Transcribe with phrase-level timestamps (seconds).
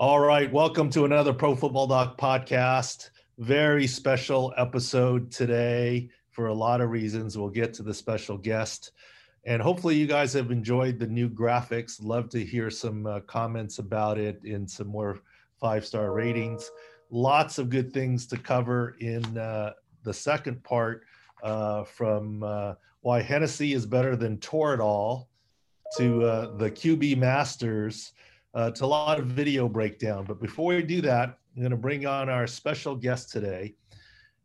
[0.00, 3.10] All right, welcome to another Pro Football Doc podcast.
[3.38, 7.36] Very special episode today for a lot of reasons.
[7.36, 8.92] We'll get to the special guest.
[9.44, 12.00] And hopefully, you guys have enjoyed the new graphics.
[12.00, 15.18] Love to hear some uh, comments about it in some more
[15.58, 16.70] five star ratings.
[17.10, 19.72] Lots of good things to cover in uh,
[20.04, 21.02] the second part
[21.42, 25.26] uh, from uh, why Hennessy is better than Toradol
[25.96, 28.12] to uh, the QB Masters
[28.54, 30.24] uh, to a lot of video breakdown.
[30.24, 33.74] But before we do that, I'm going to bring on our special guest today.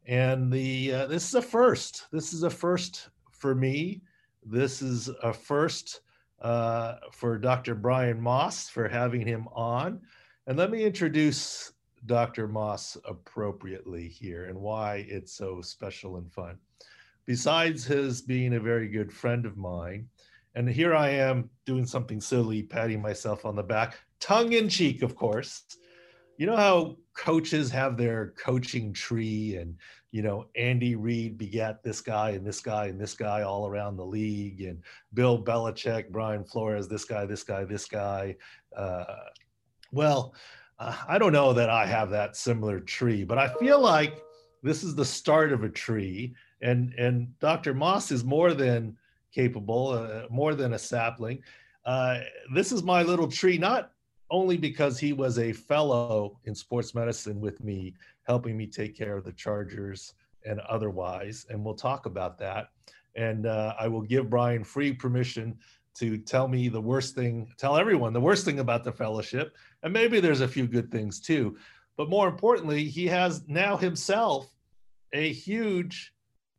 [0.06, 2.08] And the uh, this is a first.
[2.12, 4.02] This is a first for me.
[4.46, 6.02] This is a first
[6.42, 7.76] uh, for Dr.
[7.76, 10.02] Brian Moss for having him on.
[10.48, 11.72] And let me introduce
[12.06, 12.50] Dr.
[12.50, 16.58] Moss appropriately here and why it's so special and fun.
[17.26, 20.10] Besides his being a very good friend of mine,
[20.56, 25.02] and here I am doing something silly, patting myself on the back, tongue in cheek,
[25.02, 25.64] of course.
[26.38, 29.76] You know how coaches have their coaching tree, and
[30.12, 33.98] you know Andy Reid begat this guy and this guy and this guy all around
[33.98, 34.82] the league, and
[35.14, 38.36] Bill Belichick, Brian Flores, this guy, this guy, this guy.
[38.76, 39.06] Uh,
[39.92, 40.34] well,
[40.80, 44.20] uh, I don't know that I have that similar tree, but I feel like
[44.64, 47.74] this is the start of a tree, and and Dr.
[47.74, 48.98] Moss is more than
[49.34, 51.42] capable, uh, more than a sapling.
[51.86, 52.20] Uh,
[52.54, 53.92] this is my little tree, not
[54.30, 59.18] only because he was a fellow in sports medicine with me, helping me take care
[59.18, 60.14] of the Chargers
[60.46, 61.46] and otherwise.
[61.50, 62.70] And we'll talk about that.
[63.16, 65.58] And uh, I will give Brian free permission
[65.96, 69.56] to tell me the worst thing, tell everyone the worst thing about the fellowship.
[69.84, 71.58] And maybe there's a few good things too.
[71.98, 74.52] But more importantly, he has now himself
[75.14, 76.13] a huge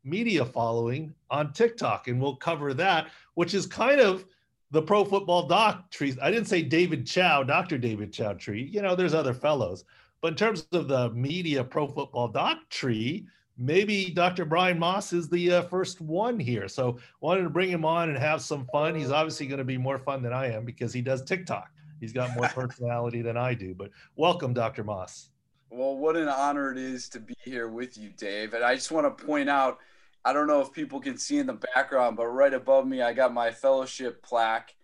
[0.04, 4.24] media following on TikTok, and we'll cover that, which is kind of
[4.70, 6.16] the pro football doc tree.
[6.20, 7.78] I didn't say David Chao, Dr.
[7.78, 8.68] David Chao tree.
[8.72, 9.84] You know, there's other fellows.
[10.20, 13.26] But in terms of the media pro football doc tree,
[13.58, 14.44] maybe Dr.
[14.44, 16.66] Brian Moss is the uh, first one here.
[16.66, 18.94] So wanted to bring him on and have some fun.
[18.94, 21.70] He's obviously going to be more fun than I am because he does TikTok.
[22.00, 23.74] He's got more personality than I do.
[23.74, 24.82] But welcome, Dr.
[24.82, 25.30] Moss.
[25.70, 28.54] Well, what an honor it is to be here with you, Dave.
[28.54, 29.78] And I just want to point out
[30.24, 33.12] I don't know if people can see in the background, but right above me, I
[33.12, 34.74] got my fellowship plaque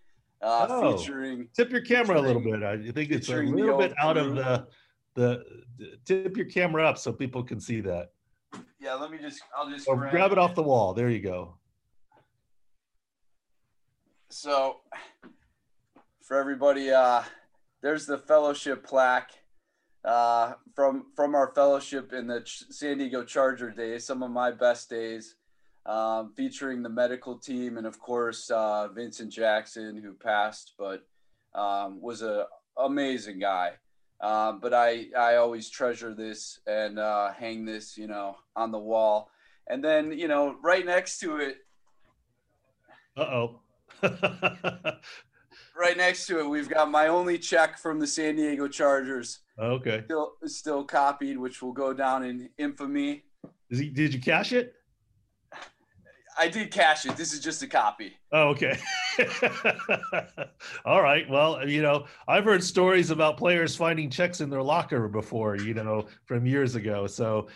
[0.41, 1.47] uh, oh, featuring.
[1.55, 2.63] Tip your camera a little bit.
[2.63, 4.67] I think it's a little bit out of the,
[5.15, 5.43] the,
[5.77, 8.11] the tip your camera up so people can see that.
[8.79, 9.41] Yeah, let me just.
[9.55, 10.93] I'll just grab, grab it off the wall.
[10.93, 11.55] There you go.
[14.29, 14.77] So,
[16.21, 17.23] for everybody, uh,
[17.81, 19.31] there's the fellowship plaque
[20.03, 24.89] uh, from from our fellowship in the San Diego Charger days, some of my best
[24.89, 25.35] days,
[25.85, 31.05] um, featuring the medical team and of course uh, Vincent Jackson, who passed, but
[31.53, 32.47] um, was a
[32.77, 33.73] amazing guy.
[34.21, 38.79] Um, but I I always treasure this and uh, hang this, you know, on the
[38.79, 39.29] wall.
[39.67, 41.57] And then you know, right next to it.
[43.15, 43.59] Uh oh.
[45.75, 49.39] right next to it, we've got my only check from the San Diego Chargers.
[49.59, 50.03] Okay.
[50.05, 53.23] Still, still copied, which will go down in infamy.
[53.69, 54.75] He, did you cash it?
[56.37, 57.17] I did cash it.
[57.17, 58.17] This is just a copy.
[58.31, 58.79] Oh, okay.
[60.85, 61.29] All right.
[61.29, 65.73] Well, you know, I've heard stories about players finding checks in their locker before, you
[65.73, 67.05] know, from years ago.
[67.05, 67.47] So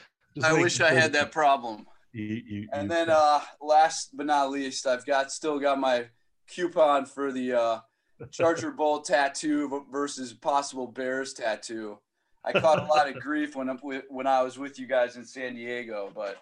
[0.43, 1.85] I wish I had that problem.
[2.11, 6.05] You, you, and you, then uh last but not least, I've got still got my
[6.47, 7.79] coupon for the uh
[8.31, 11.99] Charger Bowl tattoo versus possible Bears tattoo.
[12.45, 13.67] I caught a lot of grief when
[14.09, 16.37] when I was with you guys in San Diego, but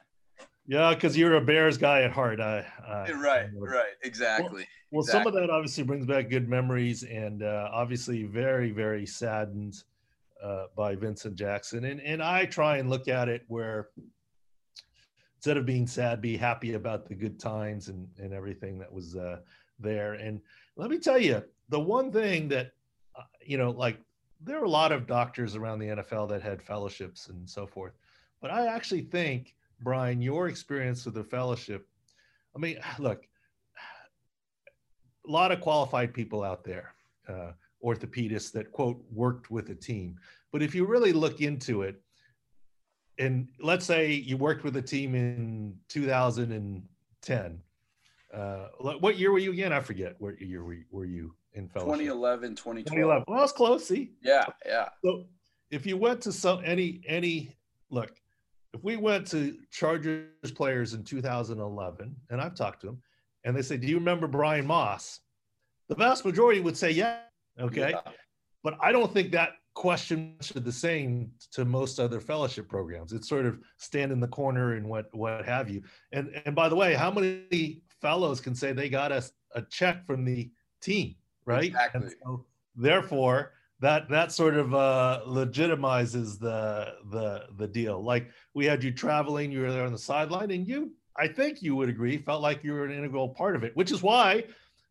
[0.65, 2.39] yeah, because you're a Bears guy at heart.
[2.39, 4.47] I, I right, right, exactly.
[4.47, 5.23] Well, well exactly.
[5.23, 9.83] some of that obviously brings back good memories, and uh, obviously very, very saddened
[10.41, 11.85] uh, by Vincent Jackson.
[11.85, 13.89] And and I try and look at it where
[15.37, 19.17] instead of being sad, be happy about the good times and and everything that was
[19.17, 19.39] uh,
[19.83, 20.13] there.
[20.13, 20.41] And
[20.75, 22.71] let me tell you, the one thing that
[23.15, 23.99] uh, you know like
[24.41, 27.93] there are a lot of doctors around the NFL that had fellowships and so forth
[28.43, 31.87] but i actually think brian your experience with the fellowship
[32.55, 33.25] i mean look
[35.27, 36.93] a lot of qualified people out there
[37.29, 37.51] uh,
[37.83, 40.17] orthopedists that quote worked with a team
[40.51, 42.01] but if you really look into it
[43.19, 47.61] and let's say you worked with a team in 2010
[48.33, 51.67] uh, what year were you again i forget what year were you, were you in
[51.67, 51.99] fellowship?
[51.99, 52.85] 2011, 2012.
[52.85, 53.23] 2011.
[53.27, 53.87] Well, that's close.
[53.87, 54.11] See?
[54.21, 54.89] Yeah, yeah.
[55.03, 55.25] So
[55.71, 57.55] if you went to some any any
[57.89, 58.11] look,
[58.73, 63.01] if we went to Chargers players in 2011, and I've talked to them,
[63.43, 65.19] and they say, "Do you remember Brian Moss?"
[65.89, 67.19] The vast majority would say, "Yeah."
[67.59, 68.01] Okay, yeah.
[68.63, 73.11] but I don't think that question should the same to most other fellowship programs.
[73.11, 75.83] It's sort of stand in the corner and what what have you.
[76.11, 79.23] And and by the way, how many fellows can say they got a,
[79.55, 80.51] a check from the
[80.81, 81.15] team,
[81.45, 81.69] right?
[81.69, 82.09] Exactly.
[82.23, 82.45] So,
[82.75, 88.03] therefore, that that sort of uh, legitimizes the the the deal.
[88.03, 91.63] Like we had you traveling, you were there on the sideline, and you, I think
[91.63, 93.75] you would agree, felt like you were an integral part of it.
[93.75, 94.43] Which is why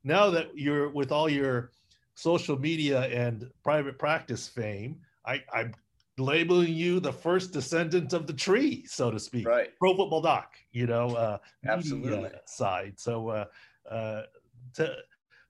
[0.03, 1.71] now that you're with all your
[2.15, 5.73] social media and private practice fame, I, I'm
[6.19, 9.47] labeling you the first descendant of the tree, so to speak.
[9.47, 9.71] Right.
[9.79, 12.31] Pro football doc, you know, uh, Absolutely.
[12.47, 12.95] side.
[12.99, 13.45] So, uh,
[13.91, 14.23] uh,
[14.77, 14.95] t-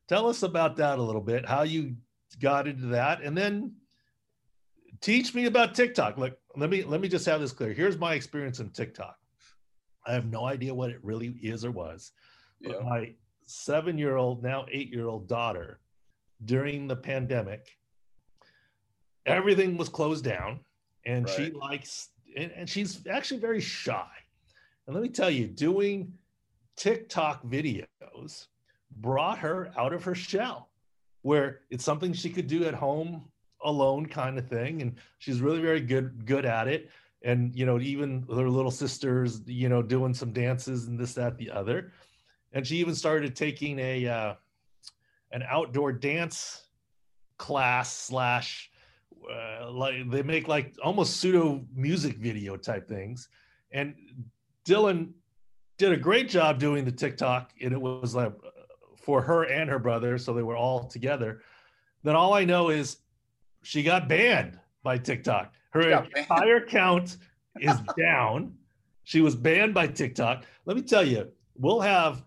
[0.09, 1.97] tell us about that a little bit, how you
[2.41, 3.75] got into that, and then
[5.01, 6.17] teach me about TikTok.
[6.17, 7.73] Look, let me let me just have this clear.
[7.73, 9.17] Here's my experience in TikTok.
[10.07, 12.13] I have no idea what it really is or was,
[12.63, 12.89] but Yeah.
[12.89, 13.15] my
[13.47, 15.81] seven-year-old, now eight-year-old daughter
[16.45, 17.69] during the pandemic
[19.27, 20.61] everything was closed down
[21.05, 24.09] and she likes and, and she's actually very shy.
[24.87, 26.13] And let me tell you doing
[26.77, 28.47] tiktok videos
[28.97, 30.71] brought her out of her shell
[31.23, 33.25] where it's something she could do at home
[33.65, 36.91] alone kind of thing and she's really very good good at it.
[37.25, 41.39] And you know even her little sisters you know doing some dances and this that
[41.39, 41.93] the other.
[42.55, 44.35] And she even started taking a uh,
[45.31, 46.67] an outdoor dance
[47.39, 48.72] class slash
[49.31, 53.29] uh, like they make like almost pseudo music video type things.
[53.71, 53.95] And
[54.67, 55.13] dylan
[55.79, 58.33] did a great job doing the tiktok and it was like
[58.97, 61.41] for her and her brother so they were all together.
[62.03, 62.99] Then all i know is
[63.63, 65.53] she got banned by tiktok.
[65.71, 66.09] Her banned.
[66.17, 67.17] entire account
[67.61, 68.55] is down.
[69.05, 70.45] She was banned by tiktok.
[70.65, 72.25] Let me tell you we'll have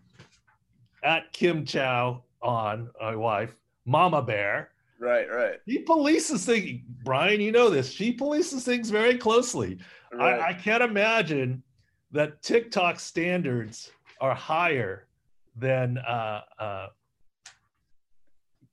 [1.03, 3.56] at kim Chao on my wife
[3.86, 4.71] mama bear
[5.05, 5.29] Right.
[5.29, 5.59] Right.
[5.67, 7.39] she polices things, Brian.
[7.39, 7.91] You know this.
[7.91, 9.77] She polices things very closely.
[10.11, 10.39] Right.
[10.39, 11.61] I, I can't imagine
[12.11, 15.07] that TikTok standards are higher
[15.55, 16.87] than uh, uh,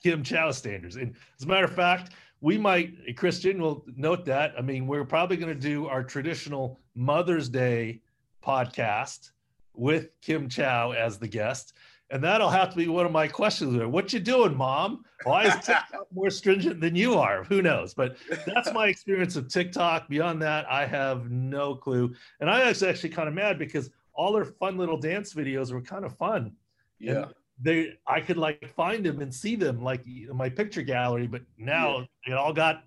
[0.02, 0.96] Kim Chao standards.
[0.96, 4.55] And as a matter of fact, we might, Christian will note that.
[4.58, 8.00] I mean, we're probably going to do our traditional Mother's Day
[8.43, 9.32] podcast
[9.75, 11.75] with Kim Chao as the guest.
[12.12, 13.82] And that'll have to be one of my questions.
[13.82, 15.03] What you doing, mom?
[15.25, 17.43] Why is TikTok more stringent than you are?
[17.44, 17.94] Who knows?
[17.94, 20.11] But that's my experience of TikTok.
[20.11, 22.14] Beyond that, I have no clue.
[22.41, 25.81] And I was actually kind of mad because all their fun little dance videos were
[25.81, 26.53] kind of fun.
[27.00, 27.26] yeah.
[27.64, 31.43] They, I could like find them and see them like in my picture gallery, but
[31.56, 32.82] now it all got.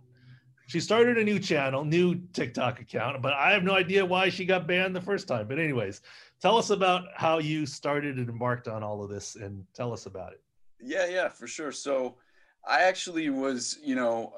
[0.67, 4.43] She started a new channel, new TikTok account, but I have no idea why she
[4.43, 5.47] got banned the first time.
[5.47, 6.01] But anyways,
[6.45, 10.05] tell us about how you started and embarked on all of this, and tell us
[10.05, 10.41] about it.
[10.79, 11.71] Yeah, yeah, for sure.
[11.71, 12.17] So
[12.67, 14.31] I actually was, you know,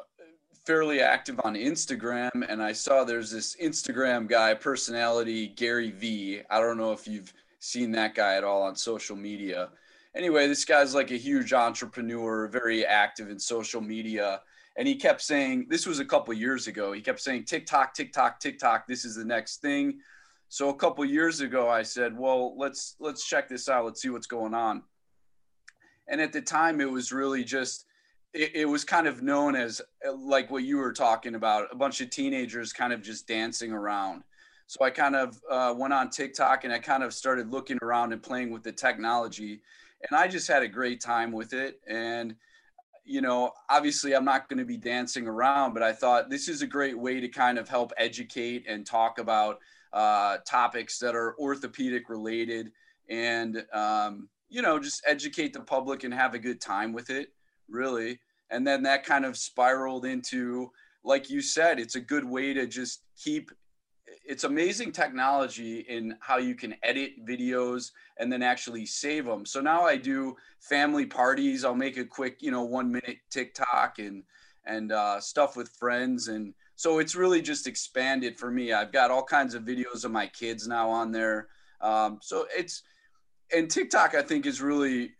[0.65, 6.41] fairly active on Instagram and I saw there's this Instagram guy personality, Gary V.
[6.49, 9.69] I don't know if you've seen that guy at all on social media.
[10.15, 14.41] Anyway, this guy's like a huge entrepreneur, very active in social media.
[14.77, 18.39] And he kept saying, this was a couple years ago, he kept saying, TikTok, TikTok,
[18.39, 19.99] TikTok, this is the next thing.
[20.49, 23.85] So a couple years ago, I said, well, let's let's check this out.
[23.85, 24.83] Let's see what's going on.
[26.07, 27.85] And at the time it was really just
[28.33, 29.81] it, it, was kind of known as
[30.15, 34.23] like what you were talking about a bunch of teenagers kind of just dancing around.
[34.67, 38.11] So i kind of uh, went on tiktok and i kind of started looking around
[38.11, 39.61] and playing with the technology.
[40.09, 41.81] And i just had a great time with it.
[41.87, 42.35] And
[43.07, 46.61] you know obviously i'm not going to be dancing around but i thought this is
[46.61, 49.59] a great way to kind of help educate and talk about
[49.93, 52.71] uh, topics that are orthopedic related
[53.09, 57.33] and um, you know, just educate the public and have a good time with it,
[57.69, 58.19] really.
[58.49, 60.71] And then that kind of spiraled into,
[61.03, 63.51] like you said, it's a good way to just keep.
[64.25, 69.45] It's amazing technology in how you can edit videos and then actually save them.
[69.45, 71.65] So now I do family parties.
[71.65, 74.23] I'll make a quick, you know, one minute TikTok and
[74.67, 78.73] and uh, stuff with friends, and so it's really just expanded for me.
[78.73, 81.47] I've got all kinds of videos of my kids now on there.
[81.81, 82.83] Um, so it's
[83.53, 85.11] and TikTok, I think, is really,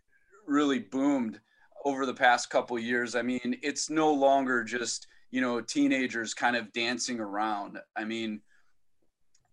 [0.46, 1.40] really boomed
[1.84, 3.14] over the past couple years.
[3.14, 7.78] I mean, it's no longer just you know teenagers kind of dancing around.
[7.96, 8.40] I mean,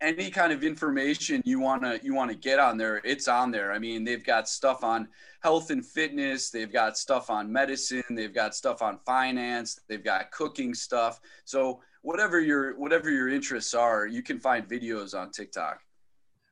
[0.02, 3.72] any kind of information you wanna you wanna get on there, it's on there.
[3.72, 5.08] I mean, they've got stuff on
[5.42, 10.32] health and fitness, they've got stuff on medicine, they've got stuff on finance, they've got
[10.32, 11.20] cooking stuff.
[11.46, 15.82] So whatever your whatever your interests are, you can find videos on TikTok.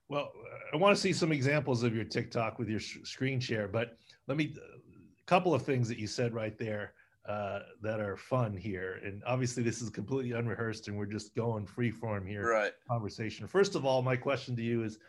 [0.09, 0.31] Well,
[0.73, 3.97] I want to see some examples of your TikTok with your sh- screen share, but
[4.27, 6.93] let me, a couple of things that you said right there.
[7.27, 8.99] Uh, that are fun here.
[9.05, 12.49] And obviously, this is completely unrehearsed, and we're just going free form here.
[12.49, 12.71] Right.
[12.89, 13.47] Conversation.
[13.47, 14.99] First of all, my question to you is,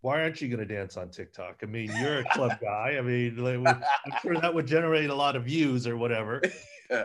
[0.00, 1.60] why aren't you going to dance on TikTok?
[1.62, 2.96] I mean, you're a club guy.
[2.98, 3.82] I mean, I'm
[4.22, 6.42] sure that would generate a lot of views or whatever.
[6.90, 7.04] Yeah.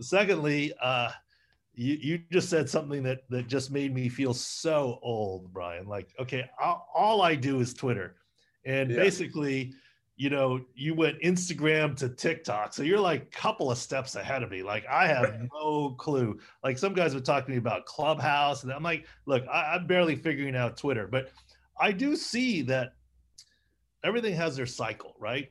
[0.00, 1.10] Secondly, uh,
[1.74, 5.88] you, you just said something that that just made me feel so old, Brian.
[5.88, 8.14] Like, okay, all, all I do is Twitter,
[8.64, 8.98] and Yeah.
[8.98, 9.72] basically,
[10.16, 14.42] you know, you went Instagram to TikTok, so you're like a couple of steps ahead
[14.42, 14.62] of me.
[14.62, 16.38] Like, I have no clue.
[16.64, 19.86] Like, some guys would talk to me about Clubhouse, and I'm like, look, I, I'm
[19.86, 21.30] barely figuring out Twitter, but
[21.78, 22.94] I do see that
[24.04, 25.50] everything has their cycle, right?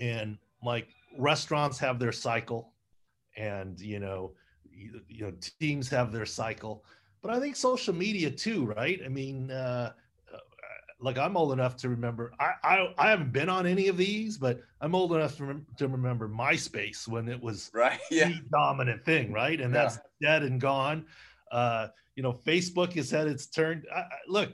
[0.00, 2.72] And like restaurants have their cycle,
[3.36, 4.32] and you know,
[4.70, 6.84] you, you know, teams have their cycle.
[7.22, 9.00] But I think social media too, right?
[9.04, 9.92] I mean, uh, uh,
[11.00, 12.32] like I'm old enough to remember.
[12.40, 15.66] I, I I haven't been on any of these, but I'm old enough to, rem-
[15.76, 18.00] to remember MySpace when it was Right.
[18.10, 18.28] Yeah.
[18.28, 19.60] the dominant thing, right?
[19.60, 19.82] And Yeah.
[19.82, 21.06] that's dead and gone.
[21.52, 23.84] Uh, you know, Facebook has had its turn.
[23.94, 24.50] I, I, look,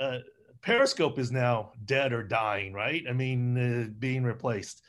[0.00, 0.18] uh,
[0.62, 3.02] Periscope is now dead or dying, right?
[3.08, 4.82] I mean, uh, being replaced.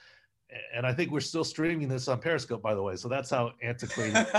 [0.76, 2.96] And I think we're still streaming this on Periscope, by the way.
[2.96, 4.14] So that's how antiquated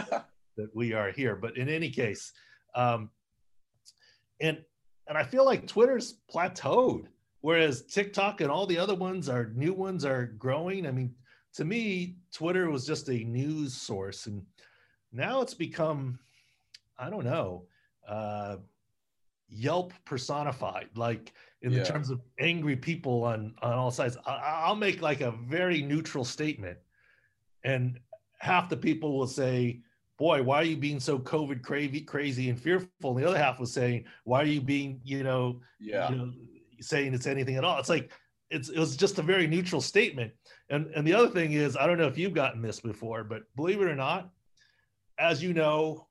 [0.56, 1.36] that we are here.
[1.36, 2.32] But in any case,
[2.74, 3.10] um,
[4.40, 4.58] and
[5.08, 7.06] and I feel like Twitter's plateaued,
[7.40, 10.86] whereas TikTok and all the other ones are new ones are growing.
[10.86, 11.14] I mean,
[11.54, 14.44] to me, Twitter was just a news source, and
[15.12, 16.18] now it's become,
[16.98, 17.64] I don't know,
[18.06, 18.56] uh,
[19.50, 20.90] Yelp personified.
[20.94, 21.80] Like in Yeah.
[21.80, 24.16] the terms of angry people on on all sides.
[24.26, 26.78] I, I'll make like a very neutral statement,
[27.64, 27.98] and
[28.38, 29.80] half the people will say,
[30.18, 33.58] "Boy, why are you being so COVID crazy, crazy and fearful?" And the other half
[33.58, 36.10] was saying, "Why are you being, you know, yeah.
[36.10, 36.32] you know,
[36.80, 38.10] saying it's anything at all?" It's like
[38.50, 40.32] it's it was just a very neutral statement.
[40.70, 43.42] And and the other thing is, I don't know if you've gotten this before, but
[43.56, 44.30] believe it or not,
[45.18, 46.06] as you know,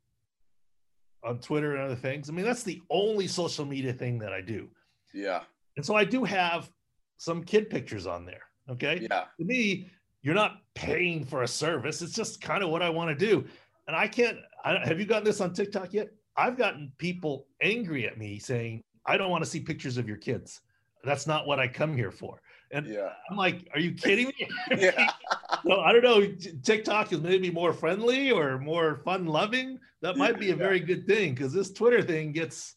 [1.23, 4.41] on Twitter and other things, I mean that's the only social media thing that I
[4.41, 4.69] do.
[5.13, 5.41] Yeah.
[5.75, 6.69] And so I do have
[7.17, 8.43] some kid pictures on there.
[8.69, 9.07] Okay.
[9.09, 9.25] Yeah.
[9.39, 9.89] To me,
[10.21, 12.01] you're not paying for a service.
[12.01, 13.45] It's just kind of what I want to do.
[13.87, 16.09] And I can't, I, have you gotten this on TikTok yet?
[16.35, 20.17] I've gotten people angry at me saying, I don't want to see pictures of your
[20.17, 20.61] kids.
[21.03, 22.41] That's not what I come here for.
[22.71, 23.13] And Yeah.
[23.31, 24.49] I'm like, are you kidding me?
[24.77, 25.11] Yeah.
[25.65, 26.27] so I don't know.
[26.63, 29.79] TikTok is maybe more friendly or more fun loving.
[30.01, 30.55] That might be a Yeah.
[30.55, 32.75] very good thing because this Twitter thing gets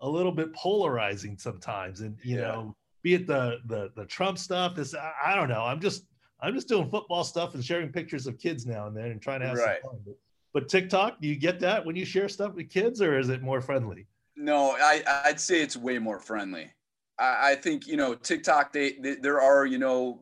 [0.00, 2.00] a little bit polarizing sometimes.
[2.02, 2.42] And you Yeah.
[2.42, 5.62] know, be it the the the Trump stuff, this I, I don't know.
[5.64, 6.04] I'm just
[6.40, 9.40] I'm just doing football stuff and sharing pictures of kids now and then and trying
[9.40, 9.78] to have Right.
[9.82, 10.00] some fun.
[10.06, 10.14] But,
[10.52, 13.42] but TikTok, do you get that when you share stuff with kids, or is it
[13.42, 14.06] more friendly?
[14.36, 16.72] No, I I'd say it's way more friendly.
[17.18, 18.72] I, I think you know TikTok.
[18.72, 20.20] They, they there are you know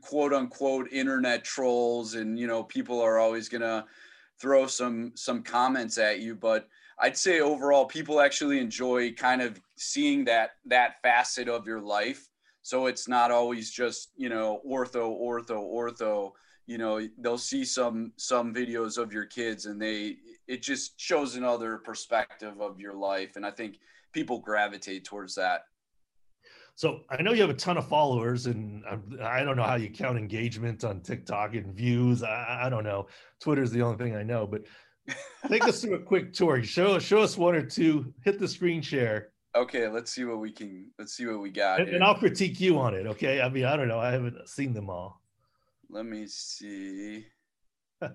[0.00, 3.84] quote unquote internet trolls, and you know people are always gonna
[4.40, 6.34] throw some some comments at you.
[6.34, 6.68] But
[6.98, 12.26] I'd say overall, people actually enjoy kind of seeing that that facet of your life.
[12.62, 16.32] So it's not always just you know ortho, ortho, ortho.
[16.68, 21.34] You know they'll see some some videos of your kids, and they it just shows
[21.34, 23.78] another perspective of your life and i think
[24.14, 25.62] people gravitate towards that
[26.74, 29.74] So I know you have a ton of followers, and I'm- I don't know how
[29.74, 32.22] you count engagement on TikTok and views.
[32.22, 33.08] I, I don't know.
[33.40, 34.46] Twitter's the only thing I know.
[34.46, 34.62] But
[35.48, 36.62] take us through a quick tour.
[36.62, 38.14] Show show us one or two.
[38.24, 41.80] Hit the screen share, okay let's see what we can let's see what we got
[41.80, 43.06] and, and I'll critique you on it.
[43.14, 43.40] Okay.
[43.40, 43.98] I mean, I don't know.
[43.98, 45.20] I haven't seen them all.
[45.90, 47.26] Let me see
[48.00, 48.12] if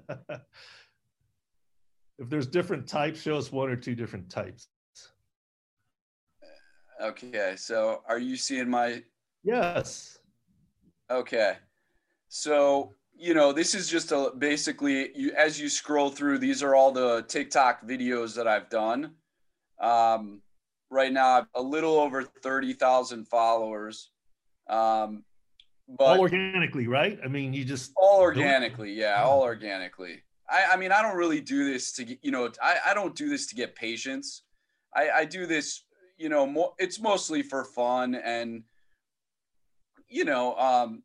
[2.19, 4.69] there's different types, show us one or two different types.
[7.01, 9.01] okay so are you seeing my
[9.43, 10.19] Yes.
[11.11, 11.57] okay
[12.29, 16.75] so you know this is just a basically you as you scroll through these are
[16.75, 19.15] all the tiktok videos that i've done
[19.81, 20.41] um,
[20.89, 24.11] right now i have a little over 30000 followers
[24.69, 25.23] um,
[25.87, 27.19] but all organically, right?
[27.23, 30.23] I mean, you just all organically yeah all organically.
[30.49, 33.15] I, I mean i don't really do this to get you know i, I don't
[33.15, 34.43] do this to get patients
[34.95, 35.83] I, I do this
[36.17, 38.63] you know more it's mostly for fun and
[40.07, 41.03] you know um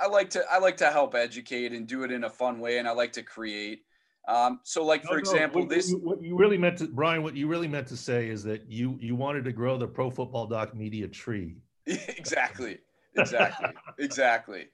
[0.00, 2.78] i like to i like to help educate and do it in a fun way
[2.78, 3.82] and i like to create.
[4.28, 7.22] Um so like for No, no, example what, this what you really meant to Brian,
[7.22, 10.10] what you really meant to say is that you you wanted to grow the pro
[10.10, 11.56] football doc media tree.
[11.86, 12.78] exactly
[13.16, 13.68] exactly.
[13.98, 14.68] Exactly.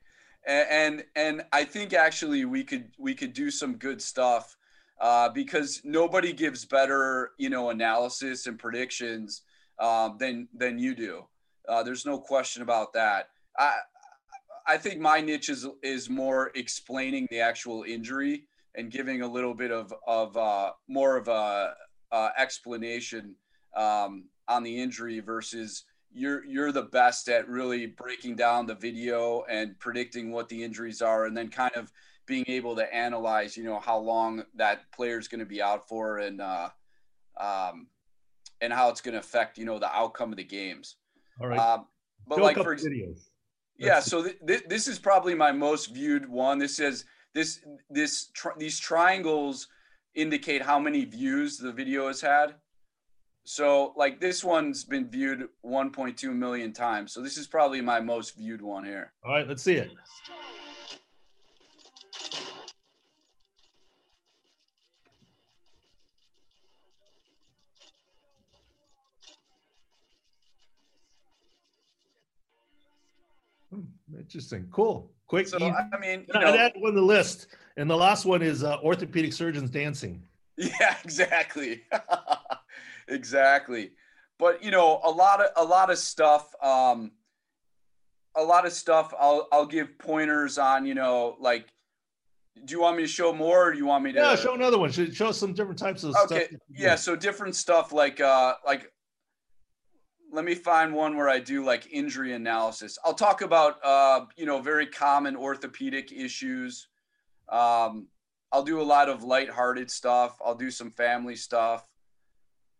[0.46, 4.56] And, and and i think actually we could we could do some good stuff
[5.00, 9.42] uh, because nobody gives better you know analysis and predictions
[9.78, 11.24] um, than than you do.
[11.68, 13.28] Uh, there's no question about that.
[13.58, 13.78] I
[14.66, 19.54] I think my niche is is more explaining the actual injury and giving a little
[19.54, 21.74] bit of of uh, more of a
[22.12, 23.34] uh, explanation
[23.76, 25.84] um, on the injury versus
[26.16, 31.02] you're you're the best at really breaking down the video and predicting what the injuries
[31.02, 31.92] are and then kind of
[32.26, 35.86] being able to analyze you know how long that player is going to be out
[35.86, 36.68] for and uh,
[37.38, 37.86] um,
[38.60, 40.96] and how it's going to affect you know the outcome of the games.
[41.40, 41.58] All right.
[41.58, 41.86] Um,
[42.26, 43.28] but Show like for videos.
[43.78, 46.58] yeah so th- th- this is probably my most viewed one.
[46.58, 47.04] This says
[47.34, 49.68] this this tri- these triangles
[50.14, 52.54] indicate how many views the video has had
[53.46, 58.36] so like this one's been viewed 1.2 million times so this is probably my most
[58.36, 59.92] viewed one here All right, let's see it.
[73.72, 73.82] Hmm,
[74.18, 74.66] Interesting.
[74.72, 75.10] Cool.
[75.28, 75.48] Quick.
[75.48, 75.66] so easy.
[75.70, 77.48] i mean you know that one the list.
[77.76, 80.22] And the last one is uh, orthopedic surgeons dancing.
[80.58, 81.82] Yeah, exactly.
[83.08, 83.92] exactly.
[84.38, 87.12] But you know, a lot of a lot of stuff um
[88.36, 91.66] a lot of stuff I'll I'll give pointers on, you know, like
[92.64, 94.54] do you want me to show more or do you want me to Yeah, show
[94.54, 94.90] another one.
[94.90, 96.30] Show, show some different types of stuff.
[96.30, 96.46] Okay.
[96.46, 96.60] stuff.
[96.70, 98.92] Yeah, so different stuff like uh like
[100.32, 102.98] let me find one where I do like injury analysis.
[103.04, 106.88] I'll talk about uh, you know, very common orthopedic issues.
[107.50, 108.08] Um
[108.52, 110.38] I'll do a lot of lighthearted stuff.
[110.44, 111.86] I'll do some family stuff.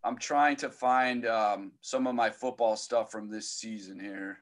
[0.06, 4.38] I'm trying to find um, some of my football stuff from this season here.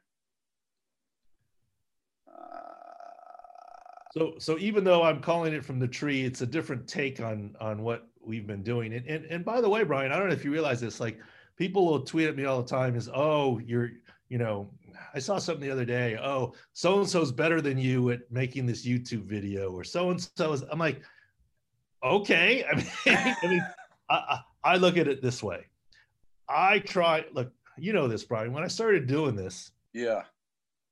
[2.28, 2.74] Uh,
[4.12, 7.56] So, so even though I'm calling it from the tree, it's a different take on
[7.60, 8.94] on what we've been doing.
[8.94, 11.00] And and, and by the way, Brian, I don't know if you realize this.
[11.00, 11.18] Like,
[11.56, 12.94] people will tweet at me all the time.
[12.94, 13.90] Is oh, you're
[14.28, 14.70] you know,
[15.14, 16.16] I saw something the other day.
[16.22, 20.20] Oh, so and so's better than you at making this YouTube video, or so and
[20.36, 20.62] so is.
[20.70, 21.02] I'm like,
[22.04, 22.64] okay.
[22.70, 23.66] I mean, I mean,
[24.10, 25.66] I, I I look at it this way.
[26.48, 27.24] I try.
[27.32, 28.52] Look, you know this, Brian.
[28.52, 30.22] When I started doing this, yeah,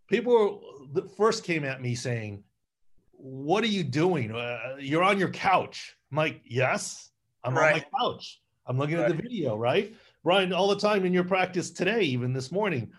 [0.08, 0.62] people
[0.94, 2.44] were, first came at me saying,
[3.12, 4.32] "What are you doing?
[4.32, 7.10] Uh, you're on your couch." I'm like, "Yes,
[7.44, 8.40] I'm on my couch.
[8.66, 12.32] I'm looking at the video, right?" Brian, all the time in your practice today, even
[12.32, 12.92] this morning,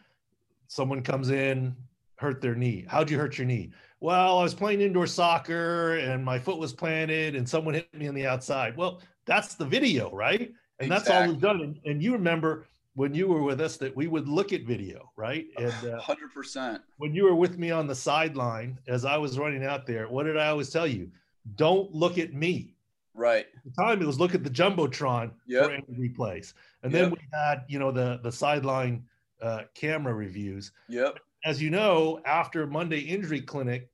[0.67, 1.75] someone comes in,
[2.17, 2.85] hurt their knee.
[2.87, 3.71] How'd you hurt your knee?
[4.01, 8.07] Well, I was playing indoor soccer and my foot was planted and someone hit me
[8.09, 8.75] on the outside.
[8.75, 10.51] Well, that's the video, right?
[10.83, 11.61] And that's all we've done.
[11.61, 12.65] And, and you remember
[12.95, 15.47] when you were with us that we would look at video, right?
[15.57, 16.81] And uh, hundred percent.
[16.97, 20.23] when you were with me on the sideline as I was running out there, what
[20.23, 21.09] did I always tell you?
[21.55, 22.75] Don't look at me.
[23.15, 23.45] Right.
[23.55, 25.65] At the time it was look at the jumbotron Yep.
[25.65, 29.05] for any replays, and then we had you know the the sideline
[29.41, 30.71] uh, camera reviews.
[30.89, 31.19] Yep.
[31.45, 33.89] As you know, after Monday injury clinic,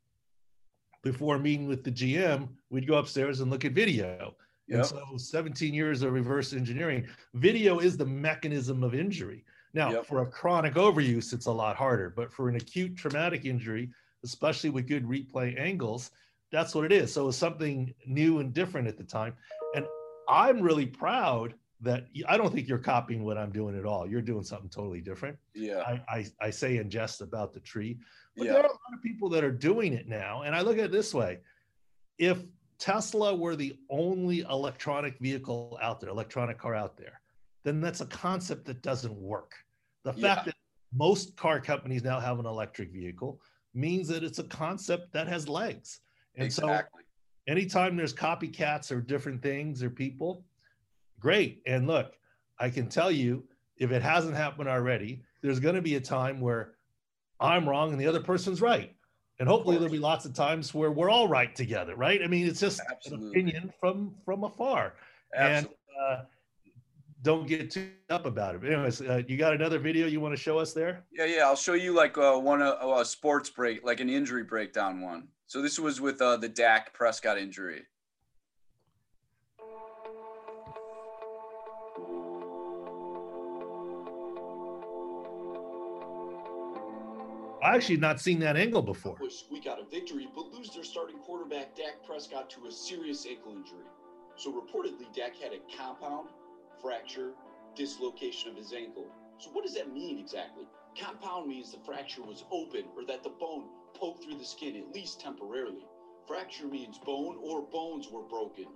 [1.04, 4.36] before meeting with the GM, we'd go upstairs and look at video.
[4.72, 9.44] And so 17 years of reverse engineering, video is the mechanism of injury.
[9.74, 10.06] Now, Yep.
[10.06, 13.90] for a chronic overuse, it's a lot harder, but for an acute traumatic injury,
[14.24, 16.12] especially with good replay angles,
[16.52, 17.14] that's what it is.
[17.14, 19.34] So it's something new and different at the time.
[19.76, 19.86] And
[20.28, 24.08] I'm really proud that I don't think you're copying what I'm doing at all.
[24.08, 25.38] You're doing something totally different.
[25.54, 25.82] Yeah.
[25.82, 27.98] I, I, I say in jest about the tree,
[28.36, 28.54] but Yeah.
[28.54, 30.42] there are a lot of people that are doing it now.
[30.42, 31.40] And I look at it this way
[32.18, 32.40] if
[32.80, 37.22] Tesla were the only electronic vehicle out there, electronic car out there,
[37.64, 39.54] then that's a concept that doesn't work.
[40.04, 40.36] The Yeah.
[40.36, 40.56] fact that
[40.94, 43.42] most car companies now have an electric vehicle
[43.74, 46.00] means that it's a concept that has legs.
[46.36, 46.80] And so
[47.48, 50.46] anytime there's copycats or different things or people,
[51.20, 51.62] great.
[51.68, 52.18] And look,
[52.58, 56.40] I can tell you if it hasn't happened already, there's going to be a time
[56.40, 56.76] where
[57.40, 58.96] I'm wrong and the other person's right.
[59.40, 62.22] And hopefully there'll be lots of times where we're all right together, right?
[62.22, 63.26] I mean, it's just Absolutely.
[63.26, 64.94] an opinion from from afar.
[65.34, 65.78] Absolutely.
[65.98, 66.24] And uh,
[67.22, 68.62] don't get too up about it.
[68.62, 71.04] But anyways, uh, you got another video you want to show us there?
[71.12, 71.44] Yeah, yeah.
[71.44, 75.28] I'll show you like uh, one uh, a sports break, like an injury breakdown one.
[75.48, 77.84] So this was with uh, the Dak Prescott injury.
[87.62, 89.18] I actually not seen that angle before.
[89.30, 93.52] Squeak out a victory, but lose their starting quarterback Dak Prescott to a serious ankle
[93.52, 93.86] injury.
[94.38, 96.30] So reportedly, Dak had a compound
[96.82, 97.32] fracture,
[97.76, 99.08] dislocation of his ankle.
[99.40, 100.64] So what does that mean exactly?
[100.98, 104.94] Compound means the fracture was open or that the bone poked through the skin, at
[104.96, 105.86] least temporarily.
[106.28, 108.68] Fracture means bone or bones were broken.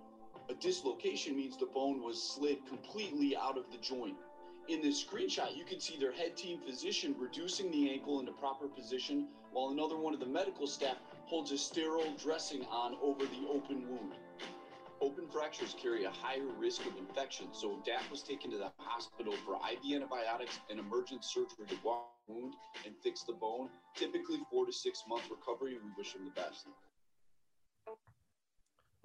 [0.49, 4.17] A dislocation means the bone was slid completely out of the joint.
[4.69, 8.67] In this screenshot, you can see their head team physician reducing the ankle into proper
[8.67, 10.95] position while another one of the medical staff
[11.25, 14.13] holds a sterile dressing on over the open wound.
[15.01, 19.33] Open fractures carry a higher risk of infection, so Dak was taken to the hospital
[19.45, 22.53] for IV antibiotics and emergent surgery to wash the wound
[22.85, 23.67] and fix the bone.
[23.97, 25.73] Typically four to six month recovery.
[25.73, 26.67] We wish him the best.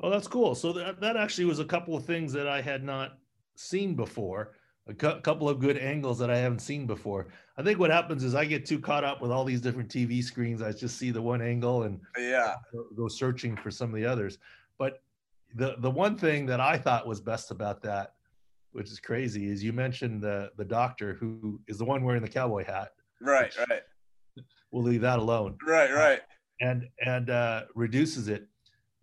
[0.01, 0.55] Oh, that's cool.
[0.55, 3.19] So that, that actually was a couple of things that I had not
[3.57, 4.53] seen before.
[4.89, 7.27] A cu- couple of good angles that I haven't seen before.
[7.59, 10.23] I think what happens is I get too caught up with all these different TV
[10.25, 10.63] screens.
[10.63, 12.55] I just see the one angle and Yeah.
[12.97, 14.39] go- searching for some of the others.
[14.79, 15.03] But
[15.55, 18.15] the the one thing that I thought was best about that,
[18.73, 22.29] which is crazy, is you mentioned the the doctor who is the one wearing the
[22.29, 22.93] cowboy hat.
[23.21, 23.55] Right.
[23.69, 23.83] Right.
[24.71, 25.59] We'll leave that alone.
[25.67, 25.93] Right.
[25.93, 26.21] Right.
[26.61, 28.47] and and uh, reduces it.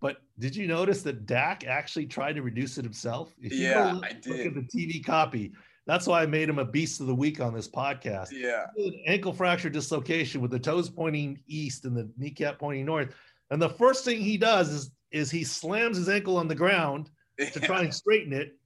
[0.01, 3.33] But did you notice that Dak actually tried to reduce it himself?
[3.39, 4.47] If you Yeah, look, I look did.
[4.47, 5.51] at the TV copy.
[5.87, 8.29] That's why I made him a beast of the week on this podcast.
[8.31, 8.65] Yeah.
[9.07, 13.13] Ankle fracture dislocation with the toes pointing east and the kneecap pointing north.
[13.51, 17.09] And the first thing he does is is he slams his ankle on the ground
[17.39, 18.57] to try and straighten it,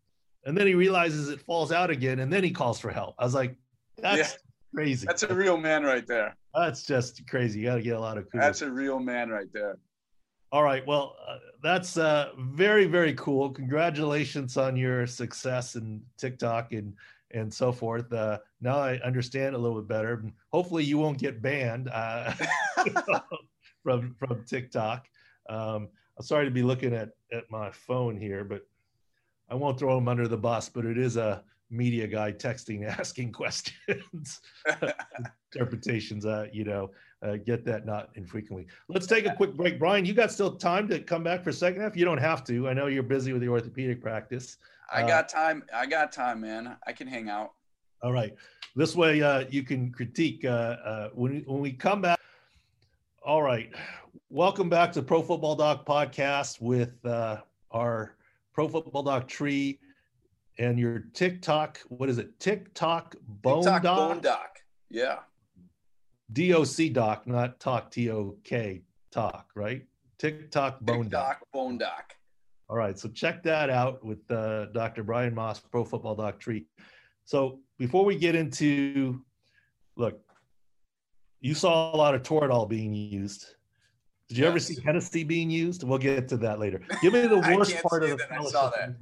[0.45, 3.15] and then he realizes it falls out again, and then he calls for help.
[3.19, 3.55] I was like,
[3.97, 4.37] that's
[4.73, 5.05] crazy.
[5.05, 6.35] That's a real man right there.
[6.55, 7.59] That's just crazy.
[7.59, 8.45] You got to get a lot of kudos.
[8.45, 9.77] That's a real man right there.
[10.51, 10.85] All right.
[10.85, 13.51] Well, uh, that's uh, very, very cool.
[13.51, 16.93] Congratulations on your success in TikTok and
[17.31, 18.11] and so forth.
[18.11, 20.23] Uh, now I understand a little bit better.
[20.51, 22.33] Hopefully, you won't get banned uh,
[23.83, 25.07] from from TikTok.
[25.49, 28.67] Um, I'm sorry to be looking at at my phone here, but
[29.49, 30.67] I won't throw him under the bus.
[30.69, 34.41] But it is a media guy texting, asking questions,
[35.53, 36.25] interpretations.
[36.25, 36.89] Uh, you know,
[37.21, 38.67] uh, get that not infrequently.
[38.87, 39.77] Let's take a quick break.
[39.79, 41.95] Brian, you got still time to come back for a second half?
[41.95, 42.69] You don't have to.
[42.69, 44.57] I know you're busy with the orthopedic practice.
[44.91, 45.63] I got time.
[45.73, 46.75] I got time, man.
[46.87, 47.51] I can hang out.
[48.01, 48.33] All right.
[48.75, 52.19] This way uh, you can critique uh, uh, when, when we come back.
[53.23, 53.71] All right.
[54.29, 57.37] Welcome back to Pro Football Doc podcast with uh,
[57.71, 58.15] our
[58.53, 59.79] Pro Football Doc tree
[60.57, 61.79] and your TikTok.
[61.89, 62.39] What is it?
[62.39, 63.97] TikTok Bone TikTok Doc?
[63.97, 64.59] Bone Doc.
[64.89, 65.19] Yeah.
[66.31, 69.85] DOC Doc, not Talk T O K Talk, right?
[70.17, 71.39] TikTok Bone Doc.
[71.39, 72.13] TikTok Bone Doc.
[72.69, 75.03] All right, so check that out with uh, Dr.
[75.03, 76.67] Brian Moss, Pro Football Doc Tree.
[77.25, 79.23] So before we get into,
[79.95, 80.19] look,
[81.41, 83.47] you saw a lot of Toradol being used.
[84.27, 85.83] Did you ever see Hennessy being used?
[85.83, 86.81] We'll get to that later.
[87.01, 88.95] Give me the worst part of the that fellowship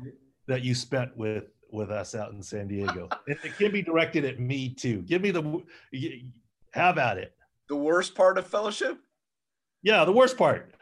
[0.47, 3.09] that you spent with with us out in San Diego.
[3.27, 5.01] and it can be directed at me too.
[5.01, 5.61] Give me the
[6.75, 7.33] y- about it.
[7.69, 8.97] The worst part of fellowship?
[9.83, 10.73] Yeah, the worst part.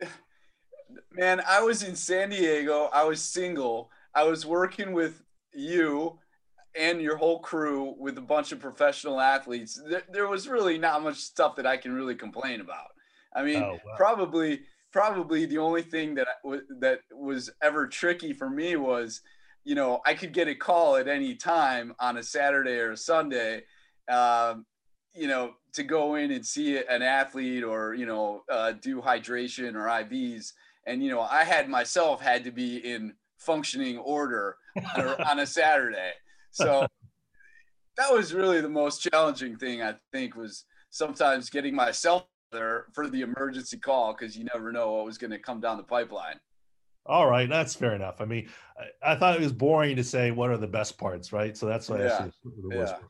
[1.12, 2.88] Man, I was in San Diego.
[2.92, 3.90] I was single.
[4.14, 6.18] I was working with you
[6.78, 9.80] and your whole crew with a bunch of professional athletes.
[9.88, 12.88] There, there was really not much stuff that I can really complain about.
[13.34, 13.94] I mean, Oh, wow.
[13.96, 14.60] probably
[14.92, 19.20] probably the only thing that I that was ever tricky for me was,
[19.64, 22.96] you know, I could get a call at any time on a Saturday or a
[22.96, 23.64] Sunday,
[24.10, 24.64] um,
[25.16, 29.74] you know, to go in and see an athlete or you know uh, do hydration
[29.74, 30.52] or IVs,
[30.86, 34.56] and you know, I had myself had to be in functioning order
[34.94, 36.12] on a, on a Saturday,
[36.50, 36.86] so
[37.96, 43.08] that was really the most challenging thing I think was sometimes getting myself there for
[43.08, 46.38] the emergency call because you never know what was going to come down the pipeline.
[47.04, 48.20] All right, that's fair enough.
[48.20, 48.48] I mean,
[48.78, 51.56] I, I thought it was boring to say what are the best parts, right?
[51.56, 53.06] So that's why I Yeah, the worst yeah.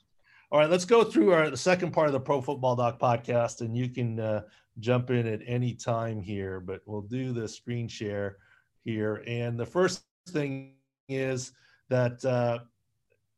[0.52, 3.62] All right, let's go through our the second part of the Pro Football Doc podcast,
[3.62, 4.42] and you can uh,
[4.78, 6.60] jump in at any time here.
[6.60, 8.36] But we'll do the screen share
[8.84, 9.24] here.
[9.26, 10.74] And the first thing
[11.08, 11.50] is
[11.88, 12.60] that uh,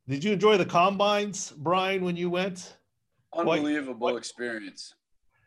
[0.07, 2.77] did you enjoy the combines, Brian, when you went?
[3.33, 4.95] Unbelievable experience.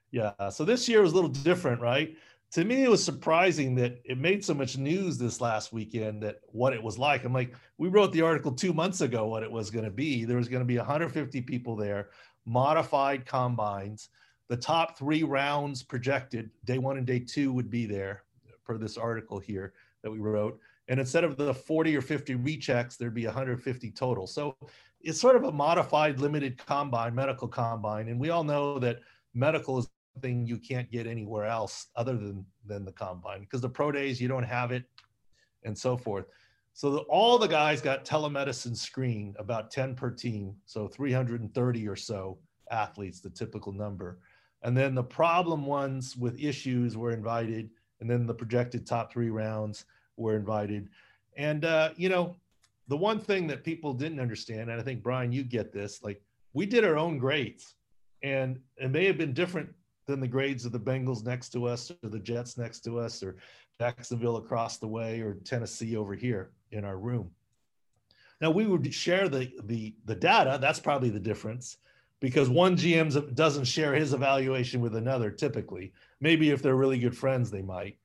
[0.09, 0.49] Yeah.
[0.49, 2.15] So this year was a little different, right?
[2.53, 6.39] To me, it was surprising that it made so much news this last weekend that
[6.47, 7.23] what it was like.
[7.23, 10.25] I'm like, we wrote the article two months ago what it was going to be.
[10.25, 12.09] There was going to be 150 people there,
[12.45, 14.09] modified combines.
[14.49, 18.23] The top three rounds projected, day one and day two, would be there
[18.65, 19.71] per this article here
[20.03, 20.59] that we wrote.
[20.89, 24.27] And instead of the 40 or 50 rechecks, there'd be 150 total.
[24.27, 24.57] So
[24.99, 28.09] it's sort of a modified limited combine, medical combine.
[28.09, 28.99] And we all know that
[29.33, 33.69] medical is something you can't get anywhere else other than than the combine because the
[33.69, 34.83] pro days you don't have it
[35.63, 36.25] and so forth.
[36.73, 41.95] So the, all the guys got telemedicine screened about 10 per team so 330 or
[41.95, 42.37] so
[42.71, 44.19] athletes the typical number.
[44.63, 47.69] And then the problem ones with issues were invited
[47.99, 49.85] and then the projected top three rounds
[50.17, 50.89] were invited.
[51.35, 52.35] And uh, you know
[52.91, 56.21] the one thing that people didn't understand and i think brian you get this like
[56.53, 57.75] we did our own grades
[58.21, 59.73] and it may have been different
[60.07, 63.23] than the grades of the Bengals next to us, or the Jets next to us,
[63.23, 63.35] or
[63.79, 67.31] Jacksonville across the way, or Tennessee over here in our room.
[68.39, 70.57] Now we would share the the the data.
[70.59, 71.77] That's probably the difference,
[72.19, 75.29] because one GM doesn't share his evaluation with another.
[75.29, 77.97] Typically, maybe if they're really good friends, they might.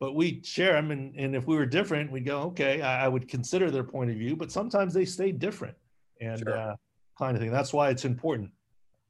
[0.00, 3.08] But we share them, and, and if we were different, we'd go, okay, I, I
[3.08, 4.36] would consider their point of view.
[4.36, 5.76] But sometimes they stay different,
[6.20, 6.56] and sure.
[6.56, 6.76] uh,
[7.18, 7.50] kind of thing.
[7.50, 8.50] That's why it's important.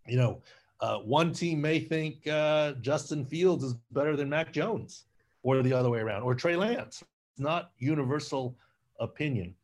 [0.07, 0.43] You know,
[0.81, 5.05] uh, one team may think uh, Justin Fields is better than Mac Jones,
[5.43, 7.03] or the other way around, or Trey Lance.
[7.33, 8.57] It's not universal
[9.01, 9.55] opinion.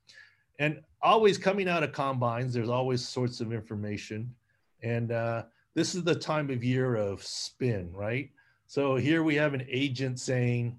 [0.58, 4.34] And always coming out of combines, there's always sorts of information.
[4.82, 8.30] And uh, this is the time of year of spin, right?
[8.66, 10.78] So here we have an agent saying,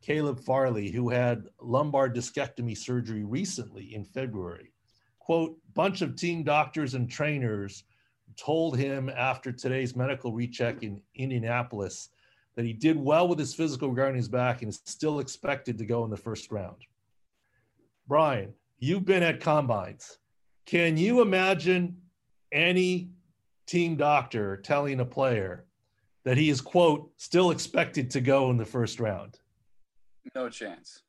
[0.00, 4.72] Caleb Farley, who had lumbar discectomy surgery recently in February,
[5.18, 7.84] quote, bunch of team doctors and trainers
[8.38, 12.10] told him after today's medical recheck in Indianapolis
[12.56, 15.84] that he did well with his physical regarding his back and is still expected to
[15.84, 16.76] go in the first round.
[18.06, 20.18] Brian, you've been at combines.
[20.66, 21.96] Can you imagine
[22.52, 23.10] any
[23.66, 25.66] team doctor telling a player
[26.24, 29.38] that he is, quote, still expected to go in the first round?
[30.34, 31.02] No chance.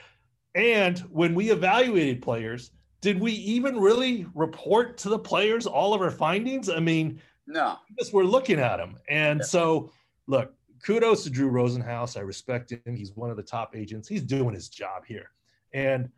[0.54, 6.00] and when we evaluated players, did we even really report to the players all of
[6.00, 6.68] our findings?
[6.68, 8.96] I mean, no, because we're looking at them.
[9.08, 9.46] And yeah.
[9.46, 9.92] so,
[10.26, 10.52] look,
[10.84, 12.16] kudos to Drew Rosenhaus.
[12.16, 12.96] I respect him.
[12.96, 14.08] He's one of the top agents.
[14.08, 15.30] He's doing his job here.
[15.72, 16.08] And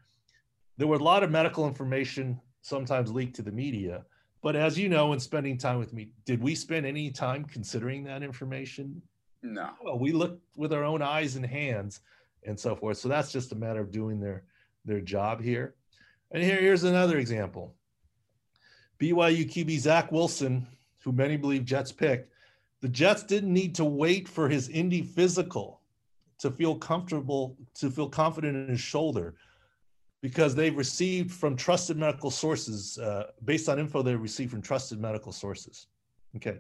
[0.76, 4.04] there was a lot of medical information sometimes leaked to the media.
[4.42, 8.04] But as you know, in spending time with me, did we spend any time considering
[8.04, 9.02] that information?
[9.42, 9.70] No.
[9.84, 12.00] Well, we looked with our own eyes and hands
[12.44, 12.96] and so forth.
[12.96, 14.44] So that's just a matter of doing their
[14.86, 15.74] their job here.
[16.32, 17.74] And here, here's another example.
[18.98, 20.66] BYU QB Zach Wilson,
[21.02, 22.32] who many believe Jets picked,
[22.80, 25.80] the Jets didn't need to wait for his Indy physical
[26.38, 29.34] to feel comfortable, to feel confident in his shoulder,
[30.22, 35.00] because they've received from trusted medical sources, uh, based on info they received from trusted
[35.00, 35.88] medical sources.
[36.36, 36.58] Okay.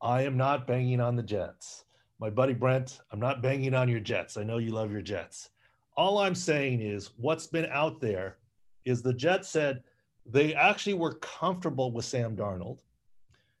[0.00, 1.84] I am not banging on the Jets.
[2.20, 4.36] My buddy Brent, I'm not banging on your Jets.
[4.36, 5.50] I know you love your Jets.
[5.96, 8.38] All I'm saying is what's been out there
[8.84, 9.82] is the Jets said
[10.26, 12.80] they actually were comfortable with Sam Darnold.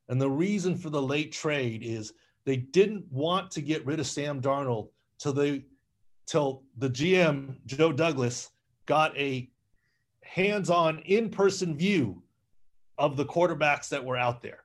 [0.08, 2.12] And the reason for the late trade is
[2.44, 5.64] they didn't want to get rid of Sam Darnold till they
[6.26, 8.50] till the GM Joe Douglas
[8.86, 9.50] got a
[10.22, 12.22] hands-on in-person view
[12.98, 14.64] of the quarterbacks that were out there.